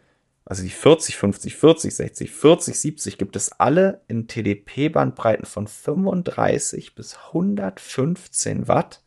[0.46, 6.96] also die 40, 50, 40, 60, 40, 70 gibt es alle in TDP-Bandbreiten von 35
[6.96, 9.04] bis 115 Watt.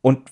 [0.00, 0.30] Und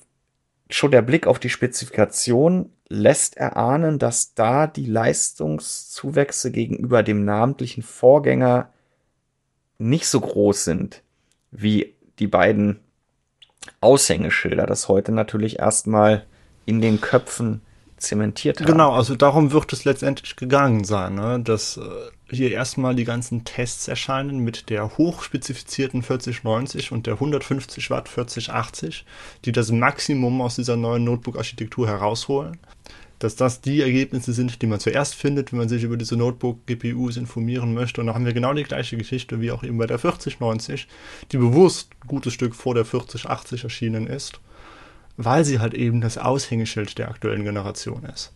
[0.71, 7.83] schon der Blick auf die Spezifikation lässt erahnen, dass da die Leistungszuwächse gegenüber dem namentlichen
[7.83, 8.71] Vorgänger
[9.79, 11.03] nicht so groß sind
[11.51, 12.81] wie die beiden
[13.81, 16.27] Aushängeschilder, das heute natürlich erstmal
[16.67, 17.63] in den Köpfen
[18.03, 18.67] zementiert haben.
[18.67, 21.41] Genau, also darum wird es letztendlich gegangen sein, ne?
[21.43, 21.83] dass äh,
[22.31, 29.05] hier erstmal die ganzen Tests erscheinen mit der hochspezifizierten 4090 und der 150 Watt 4080,
[29.45, 32.59] die das Maximum aus dieser neuen Notebook-Architektur herausholen.
[33.19, 37.17] Dass das die Ergebnisse sind, die man zuerst findet, wenn man sich über diese Notebook-GPUs
[37.17, 38.01] informieren möchte.
[38.01, 40.89] Und da haben wir genau die gleiche Geschichte wie auch eben bei der 4090,
[41.31, 44.41] die bewusst ein gutes Stück vor der 4080 erschienen ist
[45.17, 48.33] weil sie halt eben das Aushängeschild der aktuellen Generation ist.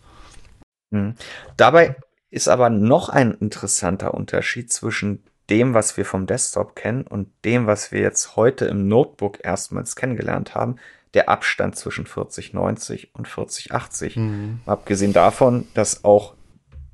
[0.91, 1.15] Mhm.
[1.55, 1.95] Dabei
[2.29, 7.67] ist aber noch ein interessanter Unterschied zwischen dem, was wir vom Desktop kennen und dem,
[7.67, 10.75] was wir jetzt heute im Notebook erstmals kennengelernt haben,
[11.13, 14.17] der Abstand zwischen 4090 und 4080.
[14.17, 14.59] Mhm.
[14.65, 16.35] Abgesehen davon, dass auch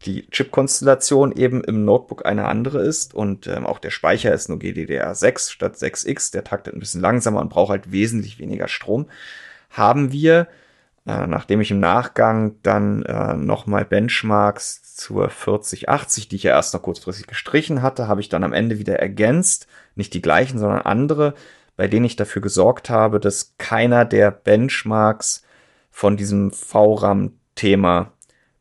[0.05, 4.59] die Chip-Konstellation eben im Notebook eine andere ist und ähm, auch der Speicher ist nur
[4.59, 6.31] GDDR6 statt 6X.
[6.33, 9.07] Der taktet ein bisschen langsamer und braucht halt wesentlich weniger Strom
[9.73, 10.47] haben wir,
[11.05, 16.73] äh, nachdem ich im Nachgang dann äh, nochmal Benchmarks zur 4080, die ich ja erst
[16.73, 20.81] noch kurzfristig gestrichen hatte, habe ich dann am Ende wieder ergänzt, nicht die gleichen, sondern
[20.81, 21.33] andere,
[21.75, 25.43] bei denen ich dafür gesorgt habe, dass keiner der Benchmarks
[25.91, 28.13] von diesem VRAM-Thema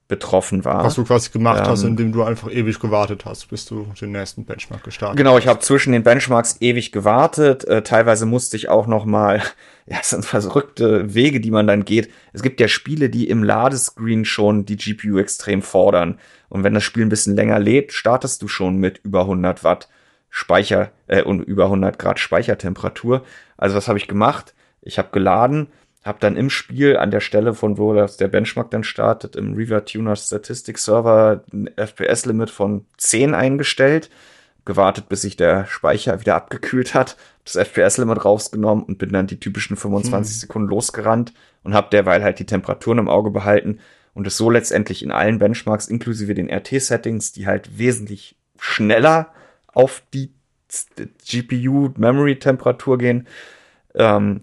[0.09, 0.85] betroffen war.
[0.85, 4.13] Was du quasi gemacht ähm, hast, indem du einfach ewig gewartet hast, bis du den
[4.13, 7.65] nächsten Benchmark gestartet Genau, ich habe zwischen den Benchmarks ewig gewartet.
[7.65, 9.41] Äh, teilweise musste ich auch noch mal,
[9.87, 12.11] ja, es sind verrückte Wege, die man dann geht.
[12.33, 16.19] Es gibt ja Spiele, die im Ladescreen schon die GPU extrem fordern.
[16.49, 19.89] Und wenn das Spiel ein bisschen länger lädt, startest du schon mit über 100 Watt
[20.29, 23.25] Speicher äh, und über 100 Grad Speichertemperatur.
[23.57, 24.55] Also was habe ich gemacht?
[24.81, 25.69] Ich habe geladen,
[26.05, 29.55] habe dann im Spiel an der Stelle, von wo das der Benchmark dann startet, im
[29.55, 34.11] River Tuner Statistics Server ein FPS-Limit von 10 eingestellt,
[34.65, 39.41] gewartet, bis sich der Speicher wieder abgekühlt hat, das FPS-Limit rausgenommen und bin dann die
[39.41, 40.41] typischen 25 hm.
[40.41, 43.79] Sekunden losgerannt und habe derweil halt die Temperaturen im Auge behalten
[44.15, 49.33] und es so letztendlich in allen Benchmarks inklusive den RT-Settings, die halt wesentlich schneller
[49.69, 50.33] auf die
[51.27, 53.27] GPU-Memory-Temperatur gehen,
[53.95, 54.43] ähm,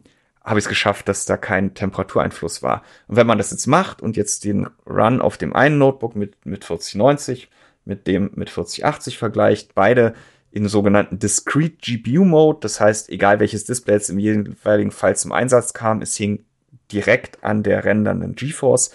[0.50, 2.84] habe ich es geschafft, dass da kein Temperatureinfluss war.
[3.08, 6.46] Und wenn man das jetzt macht und jetzt den Run auf dem einen Notebook mit,
[6.46, 7.50] mit 4090
[7.86, 10.14] mit dem mit 4080 vergleicht, beide
[10.52, 15.32] in sogenannten Discrete GPU Mode, das heißt, egal welches Display jetzt im jeweiligen Fall zum
[15.32, 16.46] Einsatz kam, es hing
[16.92, 18.92] direkt an der rendernden GeForce.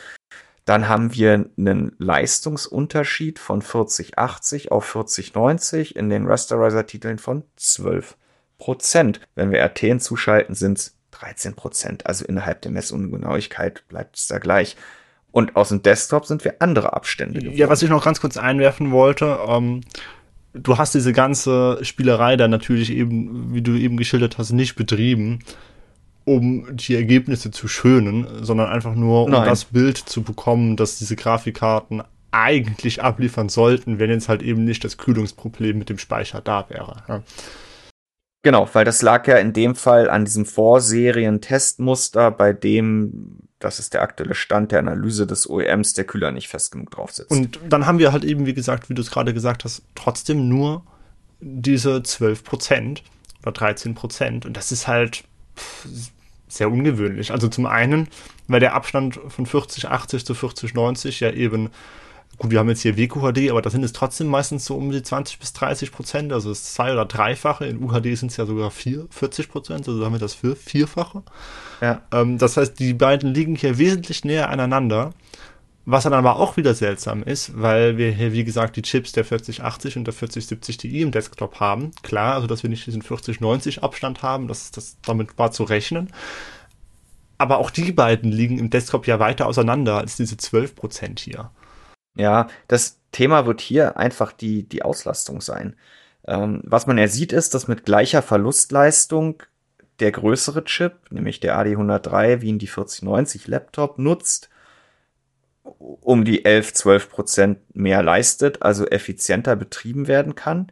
[0.64, 8.17] Dann haben wir einen Leistungsunterschied von 4080 auf 4090 in den Rasterizer-Titeln von 12
[8.59, 9.21] Prozent.
[9.35, 12.07] Wenn wir RT hinzuschalten, sind es 13 Prozent.
[12.07, 14.77] Also innerhalb der Messungenauigkeit bleibt es da gleich.
[15.33, 17.57] Und aus dem Desktop sind wir andere Abstände geworden.
[17.57, 19.81] Ja, was ich noch ganz kurz einwerfen wollte, ähm,
[20.53, 25.41] du hast diese ganze Spielerei dann natürlich eben, wie du eben geschildert hast, nicht betrieben,
[26.25, 29.45] um die Ergebnisse zu schönen, sondern einfach nur, um Nein.
[29.45, 34.85] das Bild zu bekommen, dass diese Grafikkarten eigentlich abliefern sollten, wenn jetzt halt eben nicht
[34.85, 37.03] das Kühlungsproblem mit dem Speicher da wäre.
[37.09, 37.23] Ja.
[38.45, 43.95] Genau, weil das lag ja in dem Fall an diesem Vorserien-Testmuster, bei dem, das ist
[43.95, 47.31] der aktuelle Stand der Analyse des OEMs, der Kühler nicht fest genug drauf sitzt.
[47.31, 50.47] Und dann haben wir halt eben, wie gesagt, wie du es gerade gesagt hast, trotzdem
[50.47, 50.85] nur
[51.41, 53.03] diese 12 Prozent
[53.41, 54.45] oder 13 Prozent.
[54.45, 55.25] Und das ist halt
[56.47, 57.33] sehr ungewöhnlich.
[57.33, 58.09] Also zum einen,
[58.47, 61.71] weil der Abstand von 4080 zu 4090 ja eben
[62.38, 65.03] Gut, wir haben jetzt hier WQHD, aber da sind es trotzdem meistens so um die
[65.03, 67.66] 20 bis 30 Prozent, also das zwei- oder dreifache.
[67.66, 71.23] In UHD sind es ja sogar vier, 40 Prozent, also haben wir das für vierfache.
[71.81, 72.03] Ja.
[72.12, 75.12] Ähm, das heißt, die beiden liegen hier wesentlich näher aneinander.
[75.87, 79.25] Was dann aber auch wieder seltsam ist, weil wir hier, wie gesagt, die Chips der
[79.25, 81.90] 4080 und der 4070 Ti im Desktop haben.
[82.03, 86.09] Klar, also dass wir nicht diesen 4090 Abstand haben, das, das damit war zu rechnen.
[87.37, 91.51] Aber auch die beiden liegen im Desktop ja weiter auseinander als diese 12% hier.
[92.16, 95.77] Ja, das Thema wird hier einfach die, die Auslastung sein.
[96.27, 99.42] Ähm, was man ja sieht, ist, dass mit gleicher Verlustleistung
[100.00, 104.48] der größere Chip, nämlich der AD103, wie ihn die 4090 Laptop nutzt,
[105.62, 110.70] um die 11, 12 Prozent mehr leistet, also effizienter betrieben werden kann.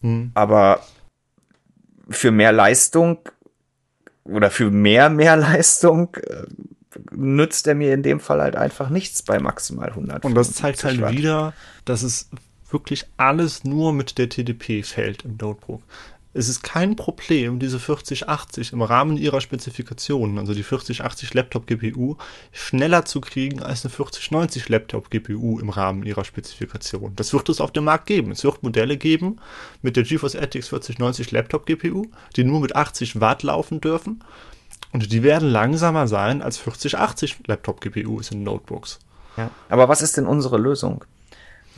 [0.00, 0.32] Hm.
[0.34, 0.84] Aber
[2.10, 3.18] für mehr Leistung
[4.24, 6.44] oder für mehr mehr Leistung äh,
[7.12, 10.24] nützt er mir in dem Fall halt einfach nichts bei maximal 100.
[10.24, 11.12] Und das zeigt halt Watt.
[11.12, 11.54] wieder,
[11.84, 12.28] dass es
[12.70, 15.82] wirklich alles nur mit der TDP fällt im Notebook.
[16.36, 22.16] Es ist kein Problem, diese 4080 im Rahmen ihrer Spezifikationen, also die 4080 Laptop GPU,
[22.50, 27.12] schneller zu kriegen als eine 4090 Laptop GPU im Rahmen ihrer Spezifikation.
[27.14, 28.32] Das wird es auf dem Markt geben.
[28.32, 29.36] Es wird Modelle geben
[29.80, 34.24] mit der GeForce RTX 4090 Laptop GPU, die nur mit 80 Watt laufen dürfen
[34.94, 39.00] und die werden langsamer sein als 4080 Laptop-GPUs in Notebooks.
[39.36, 39.50] Ja.
[39.68, 41.04] Aber was ist denn unsere Lösung?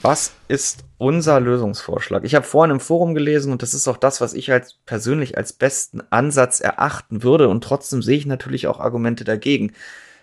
[0.03, 2.25] Was ist unser Lösungsvorschlag?
[2.25, 5.39] Ich habe vorhin im Forum gelesen und das ist auch das, was ich als persönlich
[5.39, 9.73] als besten Ansatz erachten würde und trotzdem sehe ich natürlich auch Argumente dagegen.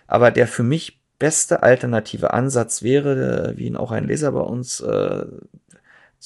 [0.06, 4.78] Aber der für mich beste alternative Ansatz wäre, wie ihn auch ein Leser bei uns
[4.78, 5.24] äh,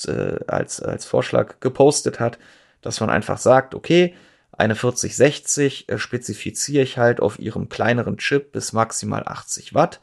[0.06, 2.38] äh als, als Vorschlag gepostet hat,
[2.82, 4.14] dass man einfach sagt, okay,
[4.58, 10.00] eine 4060 äh, spezifiziere ich halt auf ihrem kleineren Chip bis maximal 80 Watt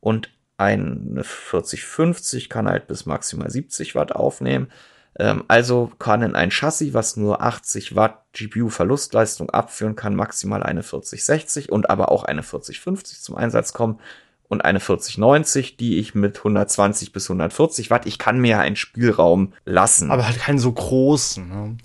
[0.00, 4.70] und eine 4050 kann halt bis maximal 70 Watt aufnehmen.
[5.18, 10.82] Ähm, also kann in ein Chassis, was nur 80 Watt GPU-Verlustleistung abführen kann, maximal eine
[10.82, 14.00] 4060 und aber auch eine 4050 zum Einsatz kommen
[14.48, 19.52] und eine 4090, die ich mit 120 bis 140 Watt, ich kann mir einen Spielraum
[19.64, 20.10] lassen.
[20.10, 21.48] Aber halt keinen so großen.
[21.48, 21.76] Ne?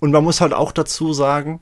[0.00, 1.60] Und man muss halt auch dazu sagen,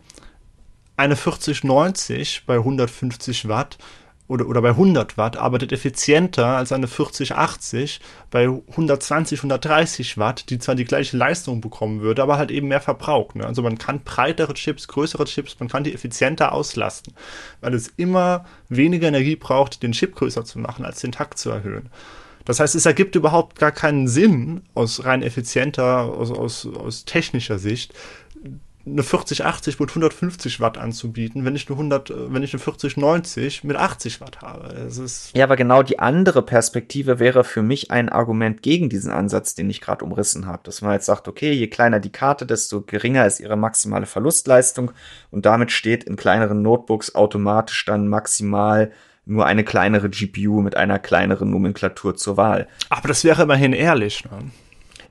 [0.96, 3.78] eine 4090 bei 150 Watt
[4.26, 10.58] oder, oder bei 100 Watt arbeitet effizienter als eine 4080 bei 120, 130 Watt, die
[10.58, 13.36] zwar die gleiche Leistung bekommen würde, aber halt eben mehr verbraucht.
[13.36, 13.46] Ne?
[13.46, 17.12] Also man kann breitere Chips, größere Chips, man kann die effizienter auslasten,
[17.60, 21.50] weil es immer weniger Energie braucht, den Chip größer zu machen, als den Takt zu
[21.50, 21.90] erhöhen.
[22.46, 27.58] Das heißt, es ergibt überhaupt gar keinen Sinn aus rein effizienter, aus, aus, aus technischer
[27.58, 27.94] Sicht,
[28.86, 33.76] eine 4080 mit 150 Watt anzubieten, wenn ich eine 100, wenn ich eine 4090 mit
[33.76, 34.68] 80 Watt habe.
[34.74, 39.10] Es ist ja, aber genau die andere Perspektive wäre für mich ein Argument gegen diesen
[39.10, 42.44] Ansatz, den ich gerade umrissen habe, dass man jetzt sagt, okay, je kleiner die Karte,
[42.44, 44.90] desto geringer ist ihre maximale Verlustleistung
[45.30, 48.92] und damit steht in kleineren Notebooks automatisch dann maximal
[49.26, 52.68] nur eine kleinere GPU mit einer kleineren Nomenklatur zur Wahl.
[52.90, 54.24] Aber das wäre immerhin ehrlich.
[54.24, 54.50] Ne?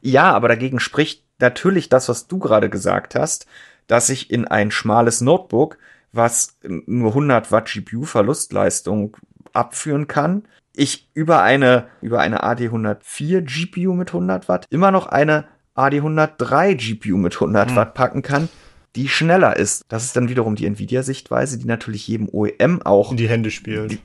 [0.01, 3.45] Ja, aber dagegen spricht natürlich das, was du gerade gesagt hast,
[3.87, 5.77] dass ich in ein schmales Notebook,
[6.11, 9.17] was nur 100 Watt GPU Verlustleistung
[9.51, 10.43] abführen kann,
[10.75, 17.17] ich über eine, über eine AD104 GPU mit 100 Watt immer noch eine AD103 GPU
[17.17, 17.75] mit 100 mhm.
[17.75, 18.49] Watt packen kann,
[18.95, 19.83] die schneller ist.
[19.87, 23.91] Das ist dann wiederum die Nvidia-Sichtweise, die natürlich jedem OEM auch in die Hände spielt.
[23.91, 23.99] Die,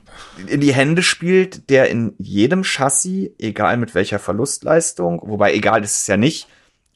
[0.47, 5.99] in die Hände spielt, der in jedem Chassis, egal mit welcher Verlustleistung, wobei egal ist
[5.99, 6.47] es ja nicht,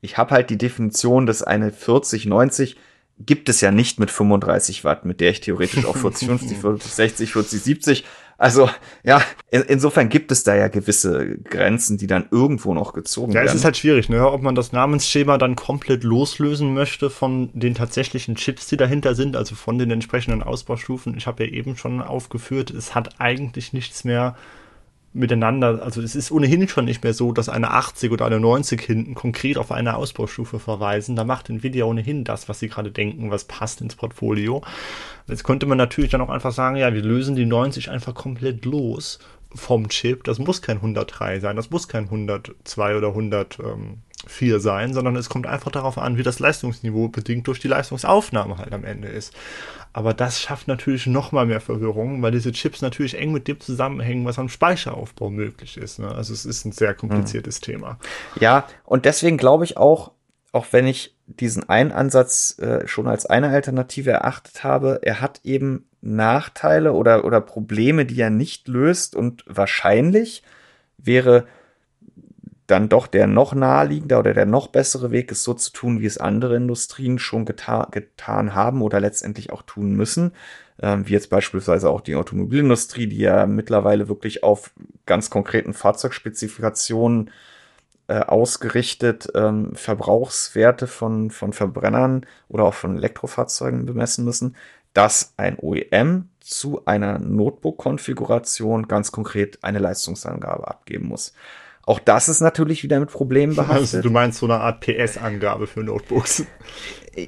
[0.04, 2.76] ich habe halt die Definition, dass eine 4090
[3.20, 6.92] gibt es ja nicht mit 35 Watt, mit der ich theoretisch auch 40, 50, 40,
[6.92, 8.06] 60, 40, 70.
[8.38, 8.70] Also
[9.04, 13.36] ja, in, insofern gibt es da ja gewisse Grenzen, die dann irgendwo noch gezogen ja,
[13.36, 13.48] werden.
[13.48, 14.30] Ja, es ist halt schwierig, ne?
[14.30, 19.38] ob man das Namensschema dann komplett loslösen möchte von den tatsächlichen Chips, die dahinter sind,
[19.38, 21.16] also von den entsprechenden Ausbaustufen.
[21.16, 24.36] Ich habe ja eben schon aufgeführt, es hat eigentlich nichts mehr
[25.14, 28.82] miteinander, also es ist ohnehin schon nicht mehr so, dass eine 80 oder eine 90
[28.82, 31.16] hinten konkret auf eine Ausbaustufe verweisen.
[31.16, 34.64] Da macht Nvidia ohnehin das, was sie gerade denken, was passt ins Portfolio.
[35.28, 38.66] Jetzt könnte man natürlich dann auch einfach sagen, ja, wir lösen die 90 einfach komplett
[38.66, 39.20] los
[39.54, 40.24] vom Chip.
[40.24, 45.16] Das muss kein 103 sein, das muss kein 102 oder 100, ähm, viel sein, sondern
[45.16, 49.10] es kommt einfach darauf an, wie das Leistungsniveau bedingt durch die Leistungsaufnahme halt am Ende
[49.10, 49.34] ist.
[49.94, 53.60] Aber das schafft natürlich noch mal mehr Verwirrung, weil diese Chips natürlich eng mit dem
[53.60, 56.00] zusammenhängen, was am Speicheraufbau möglich ist.
[56.00, 56.10] Ne?
[56.10, 57.66] Also es ist ein sehr kompliziertes mhm.
[57.66, 58.00] Thema.
[58.40, 60.12] Ja, und deswegen glaube ich auch,
[60.52, 65.42] auch wenn ich diesen einen Ansatz äh, schon als eine Alternative erachtet habe, er hat
[65.44, 70.44] eben Nachteile oder, oder Probleme, die er nicht löst und wahrscheinlich
[70.98, 71.46] wäre
[72.68, 76.06] dann doch der noch naheliegende oder der noch bessere Weg ist, so zu tun, wie
[76.06, 80.32] es andere Industrien schon geta getan haben oder letztendlich auch tun müssen.
[80.82, 84.72] Ähm, wie jetzt beispielsweise auch die Automobilindustrie, die ja mittlerweile wirklich auf
[85.06, 87.32] ganz konkreten Fahrzeugspezifikationen
[88.08, 94.56] äh, ausgerichtet ähm, Verbrauchswerte von, von Verbrennern oder auch von Elektrofahrzeugen bemessen müssen,
[94.94, 101.34] dass ein OEM zu einer Notebook-Konfiguration ganz konkret eine Leistungsangabe abgeben muss.
[101.86, 103.82] Auch das ist natürlich wieder mit Problemen behaftet.
[103.82, 106.46] Also du meinst so eine Art PS-Angabe für Notebooks?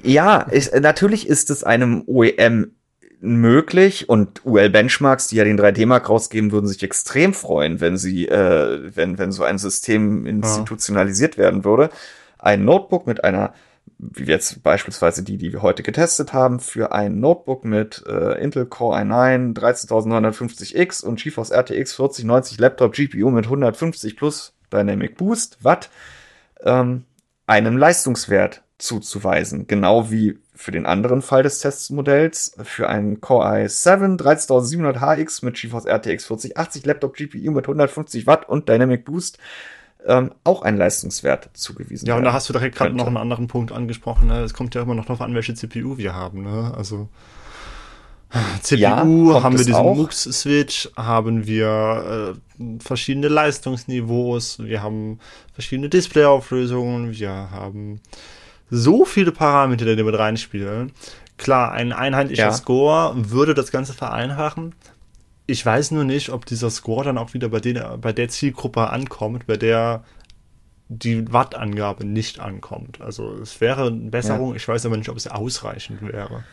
[0.02, 2.72] Ja, ist, natürlich ist es einem OEM
[3.20, 8.28] möglich und UL Benchmarks, die ja den 3D-Mark rausgeben, würden sich extrem freuen, wenn sie,
[8.28, 11.90] äh, wenn, wenn so ein System institutionalisiert werden würde.
[12.38, 13.52] Ein Notebook mit einer,
[13.98, 18.66] wie jetzt beispielsweise die, die wir heute getestet haben, für ein Notebook mit äh, Intel
[18.66, 25.90] Core i9 13950X und GeForce RTX 4090 Laptop GPU mit 150 plus Dynamic Boost Watt
[26.62, 27.04] ähm,
[27.46, 29.66] einem Leistungswert zuzuweisen.
[29.66, 35.86] Genau wie für den anderen Fall des Testmodells für einen Core i7 13700HX mit GeForce
[35.86, 39.38] RTX 4080 Laptop GPU mit 150 Watt und Dynamic Boost
[40.06, 43.48] ähm, auch ein Leistungswert zugewiesen Ja, und da hast du direkt gerade noch einen anderen
[43.48, 44.28] Punkt angesprochen.
[44.28, 44.40] Ne?
[44.40, 46.42] Es kommt ja immer noch darauf an, welche CPU wir haben.
[46.42, 46.72] Ne?
[46.76, 47.08] Also
[48.60, 48.96] CPU ja,
[49.42, 55.20] haben wir diesen MUX-Switch, haben wir äh, verschiedene Leistungsniveaus, wir haben
[55.52, 58.00] verschiedene Displayauflösungen, wir haben
[58.68, 60.92] so viele Parameter, die mit reinspielen.
[61.38, 62.52] Klar, ein einheitlicher ja.
[62.52, 64.74] Score würde das Ganze vereinfachen.
[65.46, 68.90] Ich weiß nur nicht, ob dieser Score dann auch wieder bei, den, bei der Zielgruppe
[68.90, 70.04] ankommt, bei der
[70.88, 73.00] die Wattangabe nicht ankommt.
[73.00, 74.56] Also es wäre eine Besserung, ja.
[74.56, 76.44] ich weiß aber nicht, ob es ausreichend wäre.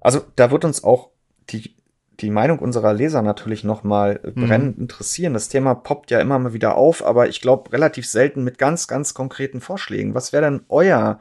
[0.00, 1.10] Also da wird uns auch
[1.50, 1.74] die
[2.20, 4.46] die Meinung unserer Leser natürlich nochmal äh, mhm.
[4.46, 5.34] brennend interessieren.
[5.34, 8.86] Das Thema poppt ja immer mal wieder auf, aber ich glaube relativ selten mit ganz,
[8.86, 10.14] ganz konkreten Vorschlägen.
[10.14, 11.20] Was wäre denn euer,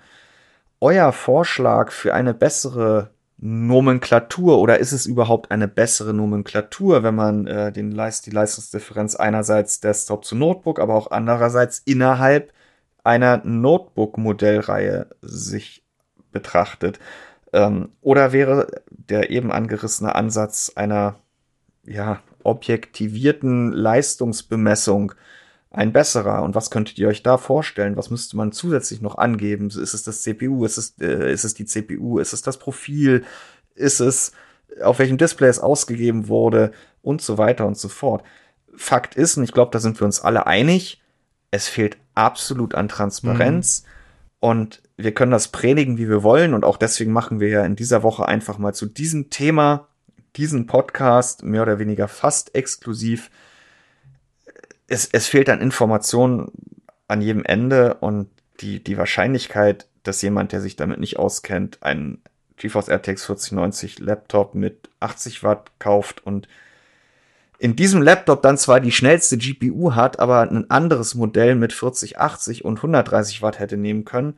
[0.79, 3.09] euer Vorschlag für eine bessere
[3.43, 9.15] Nomenklatur oder ist es überhaupt eine bessere Nomenklatur, wenn man äh, den Leist die Leistungsdifferenz
[9.15, 12.53] einerseits Desktop zu Notebook, aber auch andererseits innerhalb
[13.03, 15.83] einer Notebook-Modellreihe sich
[16.31, 16.99] betrachtet?
[17.51, 21.15] Ähm, oder wäre der eben angerissene Ansatz einer
[21.83, 25.13] ja, objektivierten Leistungsbemessung
[25.71, 26.43] ein besserer?
[26.43, 27.95] Und was könntet ihr euch da vorstellen?
[27.95, 29.67] Was müsste man zusätzlich noch angeben?
[29.67, 30.65] Ist es das CPU?
[30.65, 32.19] Ist es, äh, ist es die CPU?
[32.19, 33.23] Ist es das Profil?
[33.73, 34.33] Ist es,
[34.83, 36.71] auf welchem Display es ausgegeben wurde?
[37.01, 38.23] Und so weiter und so fort.
[38.75, 41.01] Fakt ist, und ich glaube, da sind wir uns alle einig,
[41.49, 43.83] es fehlt absolut an Transparenz.
[43.83, 43.87] Mhm.
[44.39, 46.53] Und wir können das predigen, wie wir wollen.
[46.53, 49.87] Und auch deswegen machen wir ja in dieser Woche einfach mal zu diesem Thema
[50.35, 53.29] diesen Podcast mehr oder weniger fast exklusiv.
[54.91, 56.51] Es, es fehlt an Informationen
[57.07, 58.27] an jedem Ende und
[58.59, 62.21] die, die Wahrscheinlichkeit, dass jemand, der sich damit nicht auskennt, einen
[62.57, 66.49] GeForce RTX 4090 Laptop mit 80 Watt kauft und
[67.57, 72.19] in diesem Laptop dann zwar die schnellste GPU hat, aber ein anderes Modell mit 40,
[72.19, 74.37] 80 und 130 Watt hätte nehmen können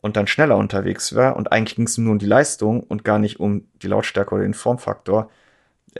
[0.00, 3.18] und dann schneller unterwegs wäre und eigentlich ging es nur um die Leistung und gar
[3.18, 5.30] nicht um die Lautstärke oder den Formfaktor,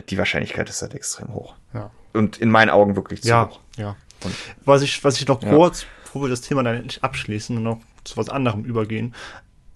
[0.08, 1.54] die Wahrscheinlichkeit ist halt extrem hoch.
[2.12, 3.60] Und in meinen Augen wirklich zu ja, hoch.
[3.76, 3.96] Ja.
[4.24, 4.34] Und
[4.64, 5.50] was ich, was ich noch ja.
[5.50, 9.14] kurz, bevor wir das Thema dann endlich abschließen und noch zu was anderem übergehen,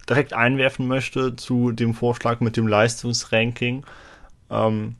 [0.09, 3.85] direkt einwerfen möchte zu dem Vorschlag mit dem Leistungsranking.
[4.49, 4.95] Ähm,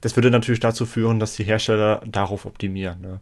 [0.00, 3.00] das würde natürlich dazu führen, dass die Hersteller darauf optimieren.
[3.00, 3.20] Ne?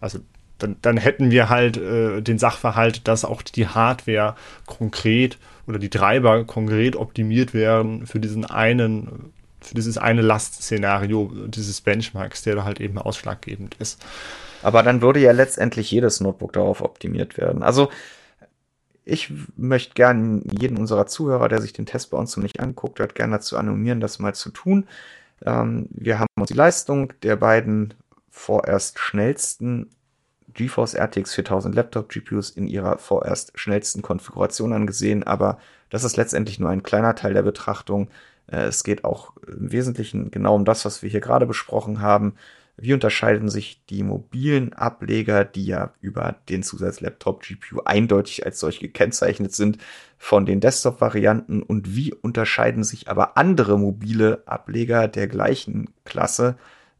[0.00, 0.20] Also
[0.58, 4.36] dann, dann hätten wir halt äh, den Sachverhalt, dass auch die Hardware
[4.66, 9.32] konkret oder die Treiber konkret optimiert werden für diesen einen,
[9.66, 14.04] für dieses eine Lastszenario dieses Benchmarks, der da halt eben ausschlaggebend ist.
[14.62, 17.62] Aber dann würde ja letztendlich jedes Notebook darauf optimiert werden.
[17.62, 17.90] Also
[19.04, 23.00] ich möchte gerne jeden unserer Zuhörer, der sich den Test bei uns noch nicht anguckt
[23.00, 24.86] hat, gerne dazu animieren, das mal zu tun.
[25.44, 27.94] Ähm, wir haben uns die Leistung der beiden
[28.30, 29.90] vorerst schnellsten
[30.54, 35.58] GeForce RTX 4000 Laptop GPUs in ihrer vorerst schnellsten Konfiguration angesehen, aber
[35.90, 38.08] das ist letztendlich nur ein kleiner Teil der Betrachtung.
[38.52, 42.34] Äh, es geht auch im Wesentlichen genau um das, was wir hier gerade besprochen haben.
[42.76, 48.80] Wie unterscheiden sich die mobilen Ableger, die ja über den Zusatzlaptop GPU eindeutig als solch
[48.80, 49.78] gekennzeichnet sind,
[50.16, 51.62] von den Desktop-Varianten?
[51.62, 56.56] Und wie unterscheiden sich aber andere mobile Ableger der gleichen Klasse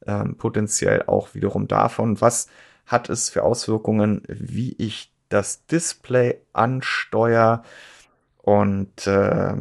[0.06, 2.48] ähm, potenziell auch wiederum davon, was
[2.86, 7.62] hat es für Auswirkungen, wie ich das Display ansteuere?
[8.42, 9.54] Und äh,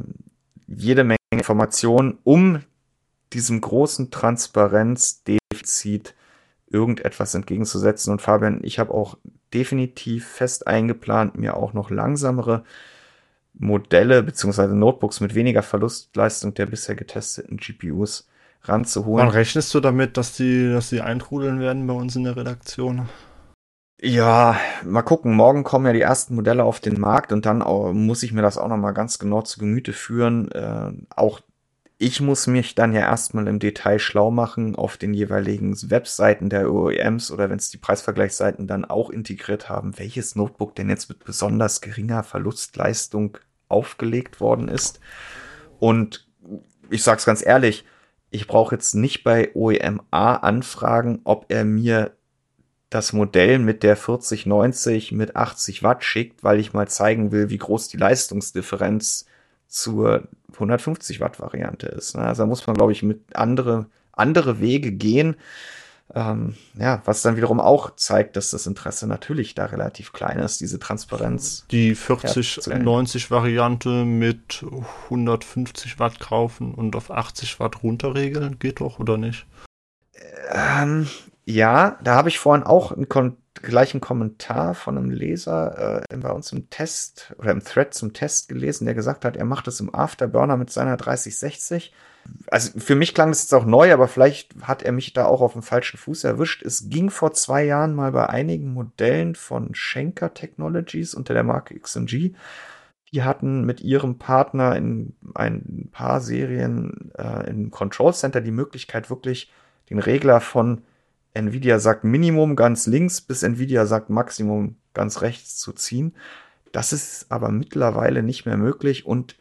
[0.68, 2.62] jede Menge Informationen, um
[3.34, 6.16] diesem großen Transparenzdefizit
[6.68, 8.12] irgendetwas entgegenzusetzen.
[8.12, 9.18] Und Fabian, ich habe auch
[9.54, 12.64] definitiv fest eingeplant, mir auch noch langsamere
[13.54, 18.30] Modelle beziehungsweise Notebooks mit weniger Verlustleistung der bisher getesteten GPUs
[18.64, 19.28] ranzuholen.
[19.28, 23.10] Wann rechnest du damit, dass die, dass die eintrudeln werden bei uns in der Redaktion?
[24.04, 25.36] Ja, mal gucken.
[25.36, 28.58] Morgen kommen ja die ersten Modelle auf den Markt und dann muss ich mir das
[28.58, 30.50] auch noch mal ganz genau zu Gemüte führen.
[30.52, 31.40] Äh, auch
[32.00, 36.74] ich muss mich dann ja erstmal im Detail schlau machen auf den jeweiligen Webseiten der
[36.74, 41.24] OEMs oder wenn es die Preisvergleichsseiten dann auch integriert haben, welches Notebook denn jetzt mit
[41.24, 43.38] besonders geringer Verlustleistung
[43.68, 45.00] aufgelegt worden ist.
[45.78, 46.28] Und
[46.90, 47.86] ich sag's ganz ehrlich,
[48.32, 52.18] ich brauche jetzt nicht bei OEM A anfragen, ob er mir
[52.92, 57.58] das Modell mit der 4090 mit 80 Watt schickt, weil ich mal zeigen will, wie
[57.58, 59.26] groß die Leistungsdifferenz
[59.68, 62.18] zur 150 Watt Variante ist.
[62.18, 62.24] Ne?
[62.24, 65.38] Also da muss man, glaube ich, mit andere, andere Wege gehen.
[66.14, 70.60] Ähm, ja, was dann wiederum auch zeigt, dass das Interesse natürlich da relativ klein ist,
[70.60, 71.66] diese Transparenz.
[71.72, 74.66] Die 4090 Variante mit
[75.06, 79.46] 150 Watt kaufen und auf 80 Watt runterregeln, geht doch, oder nicht?
[80.52, 81.08] Ähm,
[81.54, 86.32] ja, da habe ich vorhin auch einen Kon gleichen Kommentar von einem Leser äh, bei
[86.32, 89.80] uns im Test oder im Thread zum Test gelesen, der gesagt hat, er macht es
[89.80, 91.94] im Afterburner mit seiner 3060.
[92.48, 95.42] Also für mich klang das jetzt auch neu, aber vielleicht hat er mich da auch
[95.42, 96.64] auf dem falschen Fuß erwischt.
[96.64, 101.78] Es ging vor zwei Jahren mal bei einigen Modellen von Schenker Technologies unter der Marke
[101.80, 102.34] XMG.
[103.14, 109.10] Die hatten mit ihrem Partner in ein paar Serien äh, im Control Center die Möglichkeit,
[109.10, 109.52] wirklich
[109.90, 110.84] den Regler von
[111.34, 116.16] Nvidia sagt Minimum ganz links bis Nvidia sagt Maximum ganz rechts zu ziehen.
[116.72, 119.36] Das ist aber mittlerweile nicht mehr möglich und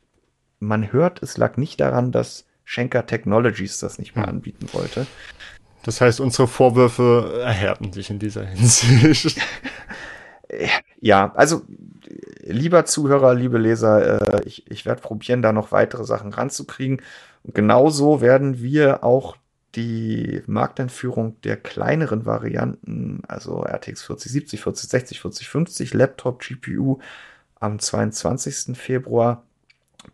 [0.58, 4.36] man hört, es lag nicht daran, dass Schenker Technologies das nicht mehr hm.
[4.36, 5.06] anbieten wollte.
[5.82, 9.40] Das heißt, unsere Vorwürfe erhärten sich in dieser Hinsicht.
[11.00, 11.62] ja, also
[12.42, 17.00] lieber Zuhörer, liebe Leser, äh, ich, ich werde probieren, da noch weitere Sachen ranzukriegen.
[17.42, 19.36] Und genauso werden wir auch
[19.76, 26.98] die Markteinführung der kleineren Varianten, also RTX 4070, 4060, 4050, Laptop, GPU
[27.60, 28.76] am 22.
[28.76, 29.44] Februar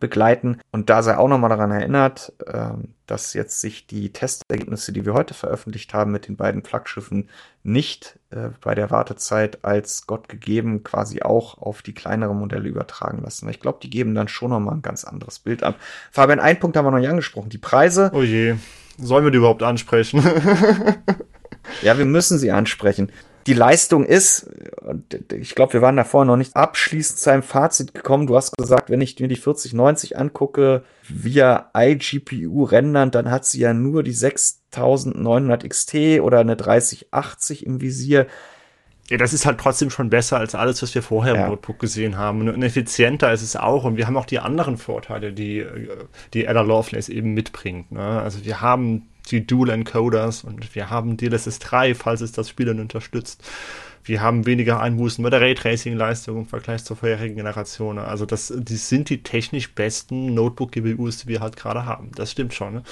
[0.00, 0.58] begleiten.
[0.72, 5.14] Und da sei auch nochmal daran erinnert, ähm, dass jetzt sich die Testergebnisse, die wir
[5.14, 7.28] heute veröffentlicht haben mit den beiden Flaggschiffen,
[7.62, 13.22] nicht äh, bei der Wartezeit als Gott gegeben quasi auch auf die kleineren Modelle übertragen
[13.22, 13.48] lassen.
[13.48, 15.76] Ich glaube, die geben dann schon nochmal ein ganz anderes Bild ab.
[16.10, 17.48] Fabian, ein Punkt haben wir noch nicht angesprochen.
[17.48, 18.10] Die Preise.
[18.12, 18.56] Oh je.
[18.98, 20.22] Sollen wir die überhaupt ansprechen?
[21.82, 23.10] ja, wir müssen sie ansprechen.
[23.46, 24.50] Die Leistung ist,
[25.32, 28.26] ich glaube, wir waren da vorher noch nicht abschließend zu einem Fazit gekommen.
[28.26, 33.60] Du hast gesagt, wenn ich mir die 4090 angucke, via iGPU rendern, dann hat sie
[33.60, 38.26] ja nur die 6900 XT oder eine 3080 im Visier.
[39.08, 42.18] Ja, das ist halt trotzdem schon besser als alles, was wir vorher im Notebook gesehen
[42.18, 42.48] haben.
[42.48, 43.84] Und effizienter ist es auch.
[43.84, 45.64] Und wir haben auch die anderen Vorteile, die,
[46.34, 47.92] die Ada Lovelace eben mitbringt.
[47.92, 48.00] Ne?
[48.00, 52.80] Also wir haben die Dual Encoders und wir haben DLSS 3, falls es das Spielen
[52.80, 53.42] unterstützt.
[54.06, 57.98] Wir haben weniger Einbußen bei der Raytracing-Leistung im Vergleich zur vorherigen Generation.
[57.98, 62.12] Also das, die sind die technisch besten Notebook-GPUs, die wir halt gerade haben.
[62.14, 62.74] Das stimmt schon.
[62.74, 62.84] Ne?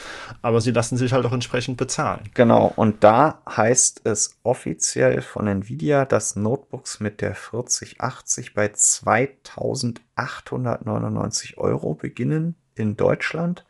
[0.43, 2.29] Aber sie lassen sich halt auch entsprechend bezahlen.
[2.35, 2.73] Genau.
[2.75, 11.95] Und da heißt es offiziell von Nvidia, dass Notebooks mit der 4080 bei 2899 Euro
[11.95, 13.65] beginnen in Deutschland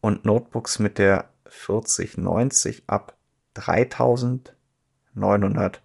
[0.00, 3.14] und Notebooks mit der 4090 ab
[3.54, 5.80] 3900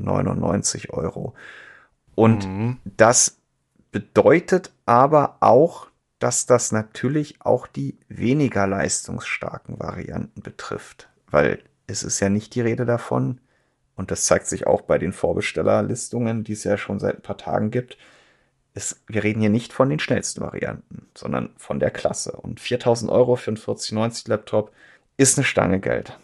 [0.00, 1.34] 99 Euro.
[2.14, 2.78] Und mhm.
[2.84, 3.38] das
[3.92, 5.88] bedeutet aber auch,
[6.18, 12.60] dass das natürlich auch die weniger leistungsstarken Varianten betrifft, weil es ist ja nicht die
[12.60, 13.40] Rede davon,
[14.00, 17.36] und das zeigt sich auch bei den Vorbestellerlistungen, die es ja schon seit ein paar
[17.36, 17.98] Tagen gibt.
[18.72, 22.32] Es, wir reden hier nicht von den schnellsten Varianten, sondern von der Klasse.
[22.32, 24.72] Und 4000 Euro für einen 4090 Laptop
[25.18, 26.16] ist eine Stange Geld.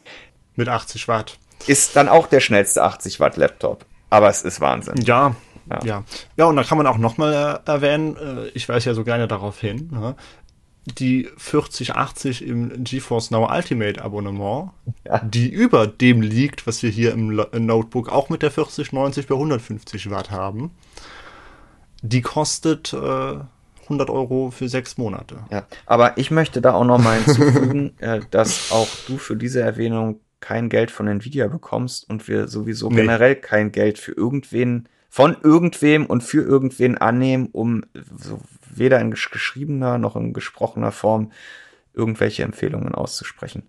[0.55, 1.39] Mit 80 Watt.
[1.67, 3.85] Ist dann auch der schnellste 80 Watt Laptop.
[4.11, 5.01] Aber es ist Wahnsinn.
[5.03, 5.35] Ja,
[5.71, 5.81] ja.
[5.85, 6.05] Ja,
[6.37, 9.61] ja und da kann man auch nochmal erwähnen, äh, ich weise ja so gerne darauf
[9.61, 10.15] hin, ne?
[10.87, 14.71] die 4080 im GeForce Now Ultimate Abonnement,
[15.05, 15.19] ja.
[15.19, 17.35] die über dem liegt, was wir hier im
[17.67, 20.71] Notebook auch mit der 4090 bei 150 Watt haben.
[22.03, 23.39] Die kostet äh,
[23.83, 25.39] 100 Euro für sechs Monate.
[25.51, 29.61] Ja, aber ich möchte da auch noch mal hinzufügen, äh, dass auch du für diese
[29.61, 32.97] Erwähnung kein Geld von Nvidia bekommst und wir sowieso nee.
[32.97, 37.85] generell kein Geld für irgendwen, von irgendwem und für irgendwen annehmen, um
[38.19, 38.41] so
[38.75, 41.33] weder in geschriebener noch in gesprochener Form
[41.95, 43.63] irgendwelche Empfehlungen auszusprechen.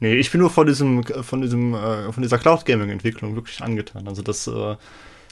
[0.00, 3.62] Nee, ich bin nur von diesem, von diesem, äh, von dieser Cloud Gaming Entwicklung wirklich
[3.62, 4.08] angetan.
[4.08, 4.74] Also das, äh,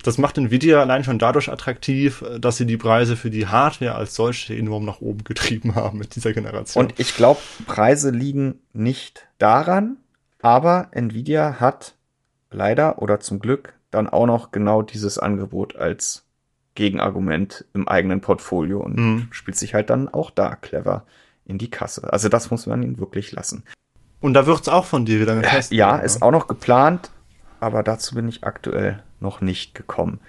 [0.04, 4.14] das macht Nvidia allein schon dadurch attraktiv, dass sie die Preise für die Hardware als
[4.14, 6.86] solche enorm nach oben getrieben haben mit dieser Generation.
[6.86, 9.96] Und ich glaube, Preise liegen nicht daran,
[10.42, 11.94] aber Nvidia hat
[12.50, 16.24] leider oder zum Glück dann auch noch genau dieses Angebot als
[16.74, 19.28] Gegenargument im eigenen Portfolio und mhm.
[19.30, 21.04] spielt sich halt dann auch da clever
[21.44, 22.12] in die Kasse.
[22.12, 23.64] Also das muss man ihn wirklich lassen.
[24.20, 25.76] Und da wird's auch von dir wieder getestet.
[25.76, 27.10] Ja, ja, ist auch noch geplant,
[27.58, 30.20] aber dazu bin ich aktuell noch nicht gekommen.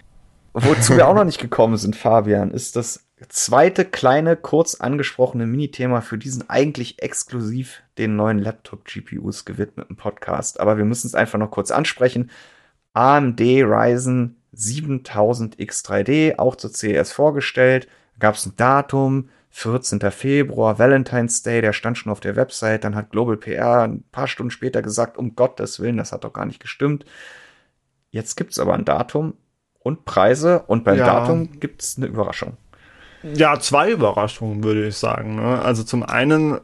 [0.53, 6.01] Wozu wir auch noch nicht gekommen sind, Fabian, ist das zweite kleine, kurz angesprochene Minithema
[6.01, 10.59] für diesen eigentlich exklusiv den neuen Laptop-GPUs gewidmeten Podcast.
[10.59, 12.32] Aber wir müssen es einfach noch kurz ansprechen.
[12.93, 17.88] AMD Ryzen 7000 X3D, auch zur CES vorgestellt.
[18.19, 19.99] Gab es ein Datum, 14.
[20.11, 22.84] Februar, Valentine's Day, der stand schon auf der Website.
[22.84, 26.34] Dann hat Global PR ein paar Stunden später gesagt, um Gottes Willen, das hat doch
[26.34, 27.05] gar nicht gestimmt.
[28.09, 29.36] Jetzt gibt's aber ein Datum
[29.80, 31.05] und Preise und beim ja.
[31.05, 32.57] Datum gibt's eine Überraschung.
[33.24, 35.36] Ja, zwei Überraschungen, würde ich sagen.
[35.36, 35.61] Ne?
[35.61, 36.59] Also zum einen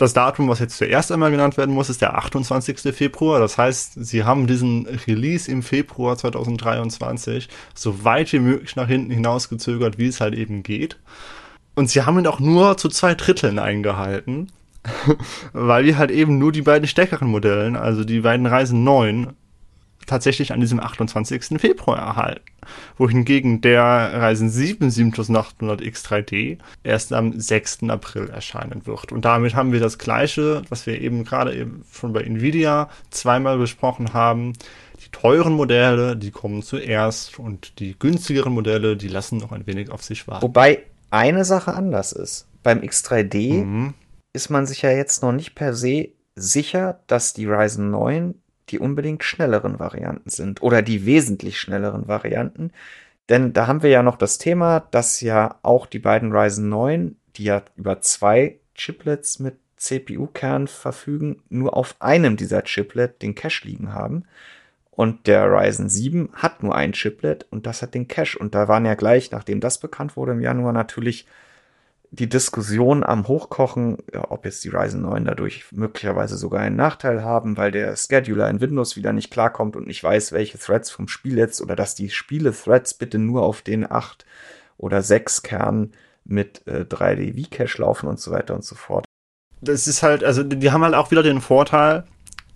[0.00, 2.94] das Datum, was jetzt zuerst einmal genannt werden muss, ist der 28.
[2.94, 3.38] Februar.
[3.38, 9.10] Das heißt, sie haben diesen Release im Februar 2023 so weit wie möglich nach hinten
[9.10, 10.98] hinausgezögert, wie es halt eben geht.
[11.74, 14.50] Und sie haben ihn auch nur zu zwei Dritteln eingehalten,
[15.52, 19.34] weil wir halt eben nur die beiden stärkeren Modellen, also die beiden Reisen 9,
[20.06, 21.60] tatsächlich an diesem 28.
[21.60, 22.44] Februar erhalten.
[22.96, 27.84] Wohingegen der Ryzen 7 7800X 3D erst am 6.
[27.88, 29.12] April erscheinen wird.
[29.12, 33.58] Und damit haben wir das gleiche, was wir eben gerade eben schon bei Nvidia zweimal
[33.58, 34.52] besprochen haben.
[35.04, 39.90] Die teuren Modelle, die kommen zuerst und die günstigeren Modelle, die lassen noch ein wenig
[39.90, 40.42] auf sich warten.
[40.42, 42.46] Wobei eine Sache anders ist.
[42.62, 43.94] Beim X3D mhm.
[44.32, 48.34] ist man sich ja jetzt noch nicht per se sicher, dass die Ryzen 9
[48.70, 52.72] die unbedingt schnelleren Varianten sind oder die wesentlich schnelleren Varianten.
[53.28, 57.16] Denn da haben wir ja noch das Thema, dass ja auch die beiden Ryzen 9,
[57.36, 63.66] die ja über zwei Chiplets mit CPU-Kern verfügen, nur auf einem dieser Chiplet den Cache
[63.66, 64.24] liegen haben.
[64.90, 68.38] Und der Ryzen 7 hat nur ein Chiplet und das hat den Cache.
[68.38, 71.26] Und da waren ja gleich, nachdem das bekannt wurde im Januar, natürlich
[72.12, 77.22] die Diskussion am Hochkochen, ja, ob jetzt die Ryzen 9 dadurch möglicherweise sogar einen Nachteil
[77.22, 81.06] haben, weil der Scheduler in Windows wieder nicht klarkommt und nicht weiß, welche Threads vom
[81.06, 84.26] Spiel jetzt oder dass die Spiele-Threads bitte nur auf den 8
[84.76, 85.92] oder 6 Kern
[86.24, 89.04] mit äh, 3D V-Cache laufen und so weiter und so fort.
[89.60, 92.04] Das ist halt, also die haben halt auch wieder den Vorteil,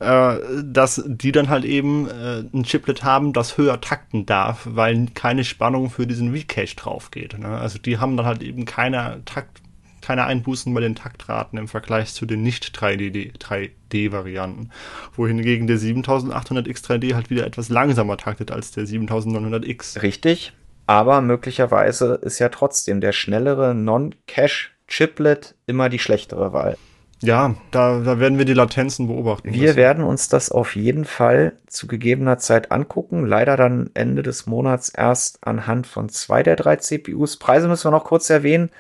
[0.05, 5.07] äh, dass die dann halt eben äh, ein Chiplet haben, das höher takten darf, weil
[5.15, 7.39] keine Spannung für diesen V-Cache drauf geht.
[7.39, 7.49] Ne?
[7.49, 9.63] Also die haben dann halt eben keine Takt,
[10.03, 14.71] keine Einbußen bei den Taktraten im Vergleich zu den nicht 3D, 3D-Varianten.
[15.17, 20.03] Wohingegen der 7800X3D halt wieder etwas langsamer taktet als der 7900X.
[20.03, 20.53] Richtig,
[20.87, 26.77] aber möglicherweise ist ja trotzdem der schnellere Non-Cache-Chiplet immer die schlechtere Wahl.
[27.25, 29.53] Ja, da, da werden wir die Latenzen beobachten.
[29.53, 29.77] Wir müssen.
[29.77, 33.25] werden uns das auf jeden Fall zu gegebener Zeit angucken.
[33.27, 37.39] Leider dann Ende des Monats erst anhand von zwei der drei CPUs.
[37.39, 38.71] Preise müssen wir noch kurz erwähnen.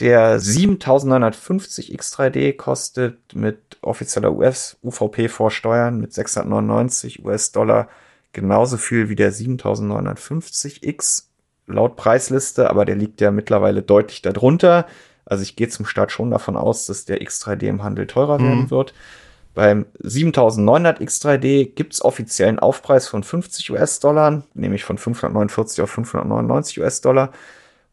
[0.00, 7.88] Der 7950 X3D kostet mit offizieller US UVP vor Steuern mit 699 US-Dollar
[8.32, 11.30] genauso viel wie der 7950 X
[11.66, 14.86] laut Preisliste, aber der liegt ja mittlerweile deutlich darunter.
[15.26, 18.44] Also ich gehe zum Start schon davon aus, dass der X3D im Handel teurer mhm.
[18.44, 18.94] werden wird.
[19.54, 27.30] Beim 7900 X3D gibt's offiziellen Aufpreis von 50 US-Dollar, nämlich von 549 auf 599 US-Dollar.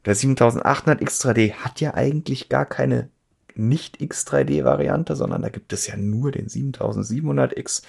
[0.06, 3.10] Der 7800 X3D hat ja eigentlich gar keine
[3.54, 7.84] nicht X3D-Variante, sondern da gibt es ja nur den 7700X.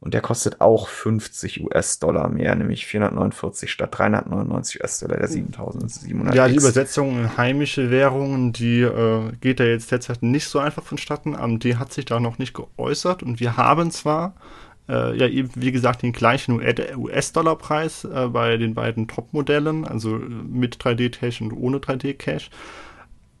[0.00, 6.34] Und der kostet auch 50 US-Dollar mehr, nämlich 449 statt 399 US-Dollar, der 7700.
[6.36, 10.84] Ja, die Übersetzung in heimische Währungen, die äh, geht da jetzt derzeit nicht so einfach
[10.84, 11.34] vonstatten.
[11.34, 14.34] AMD hat sich da noch nicht geäußert und wir haben zwar
[14.88, 16.60] äh, ja eben, wie gesagt, den gleichen
[16.96, 22.50] US-Dollar-Preis äh, bei den beiden Top-Modellen, also mit 3D-Cache und ohne 3D-Cache.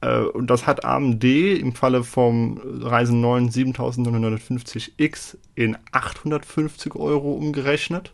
[0.00, 8.12] Äh, und das hat AMD im Falle vom Ryzen 9 7950X in 850 Euro umgerechnet.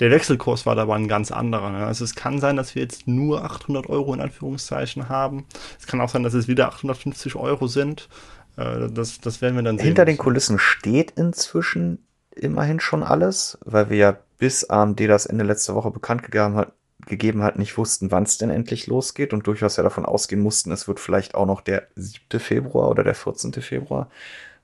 [0.00, 1.70] Der Wechselkurs war aber ein ganz anderer.
[1.70, 1.86] Ne?
[1.86, 5.44] Also es kann sein, dass wir jetzt nur 800 Euro in Anführungszeichen haben.
[5.78, 8.08] Es kann auch sein, dass es wieder 850 Euro sind.
[8.56, 9.86] Äh, das, das werden wir dann sehen.
[9.86, 15.44] Hinter den Kulissen steht inzwischen immerhin schon alles, weil wir ja bis AMD das Ende
[15.44, 16.72] letzte Woche bekannt gegeben hat,
[17.06, 20.72] gegeben hat, nicht wussten, wann es denn endlich losgeht und durchaus ja davon ausgehen mussten,
[20.72, 22.40] es wird vielleicht auch noch der 7.
[22.40, 23.52] Februar oder der 14.
[23.54, 24.08] Februar.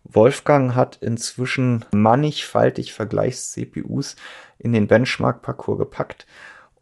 [0.05, 4.17] Wolfgang hat inzwischen mannigfaltig Vergleichs-CPUs
[4.59, 6.27] in den Benchmark-Parcours gepackt.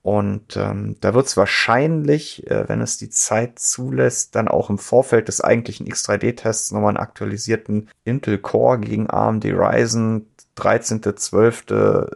[0.03, 4.79] Und ähm, da wird es wahrscheinlich, äh, wenn es die Zeit zulässt, dann auch im
[4.79, 11.65] Vorfeld des eigentlichen X3D-Tests nochmal einen aktualisierten Intel Core gegen AMD Ryzen 13., 12.,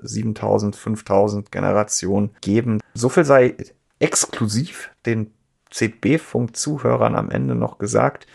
[0.03, 2.81] 7000, 5000 Generation geben.
[2.95, 3.55] So viel sei
[3.99, 5.33] exklusiv den
[5.71, 8.27] CB-Funk-Zuhörern am Ende noch gesagt.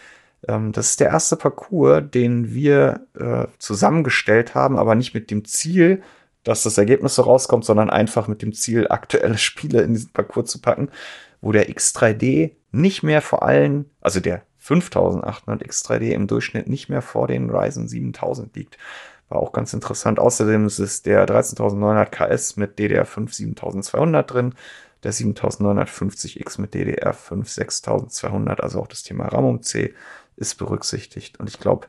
[0.47, 5.45] Ähm, das ist der erste Parcours, den wir äh, zusammengestellt haben, aber nicht mit dem
[5.45, 6.01] Ziel,
[6.43, 10.49] dass das Ergebnis so rauskommt, sondern einfach mit dem Ziel, aktuelle Spiele in diesen Parcours
[10.49, 10.89] zu packen,
[11.41, 17.01] wo der X3D nicht mehr vor allen, also der 5800 X3D im Durchschnitt nicht mehr
[17.01, 18.78] vor den Ryzen 7000 liegt.
[19.30, 20.20] War auch ganz interessant.
[20.20, 24.54] Außerdem ist es der 13900 KS mit DDR5 7200 drin,
[25.04, 29.94] der 7950X mit DDR5 6200, also auch das Thema RAM um C
[30.36, 31.40] ist berücksichtigt.
[31.40, 31.88] Und ich glaube,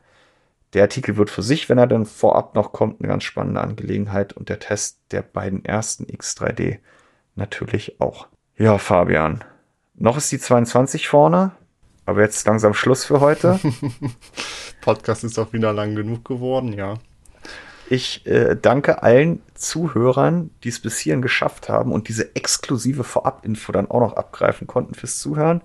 [0.73, 4.33] der Artikel wird für sich, wenn er dann vorab noch kommt, eine ganz spannende Angelegenheit
[4.33, 6.79] und der Test der beiden ersten X3D
[7.35, 8.27] natürlich auch.
[8.57, 9.43] Ja, Fabian,
[9.95, 11.51] noch ist die 22 vorne,
[12.05, 13.59] aber jetzt langsam Schluss für heute.
[14.81, 16.95] Podcast ist auch wieder lang genug geworden, ja.
[17.89, 23.71] Ich äh, danke allen Zuhörern, die es bis hierhin geschafft haben und diese exklusive Vorab-Info
[23.71, 25.61] dann auch noch abgreifen konnten fürs Zuhören.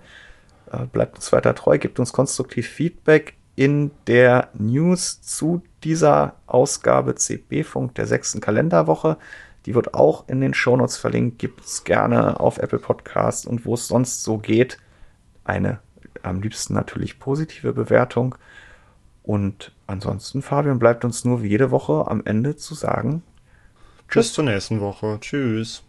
[0.71, 7.15] Äh, bleibt uns weiter treu, gebt uns konstruktiv Feedback in der News zu dieser Ausgabe
[7.15, 9.17] CB-Funk der sechsten Kalenderwoche.
[9.65, 11.39] Die wird auch in den Shownotes verlinkt.
[11.39, 14.77] Gibt es gerne auf Apple Podcast und wo es sonst so geht.
[15.43, 15.79] Eine
[16.21, 18.35] am liebsten natürlich positive Bewertung.
[19.23, 23.23] Und ansonsten, Fabian, bleibt uns nur wie jede Woche am Ende zu sagen.
[24.07, 24.27] Tschüss.
[24.27, 25.17] Bis zur nächsten Woche.
[25.19, 25.83] Tschüss.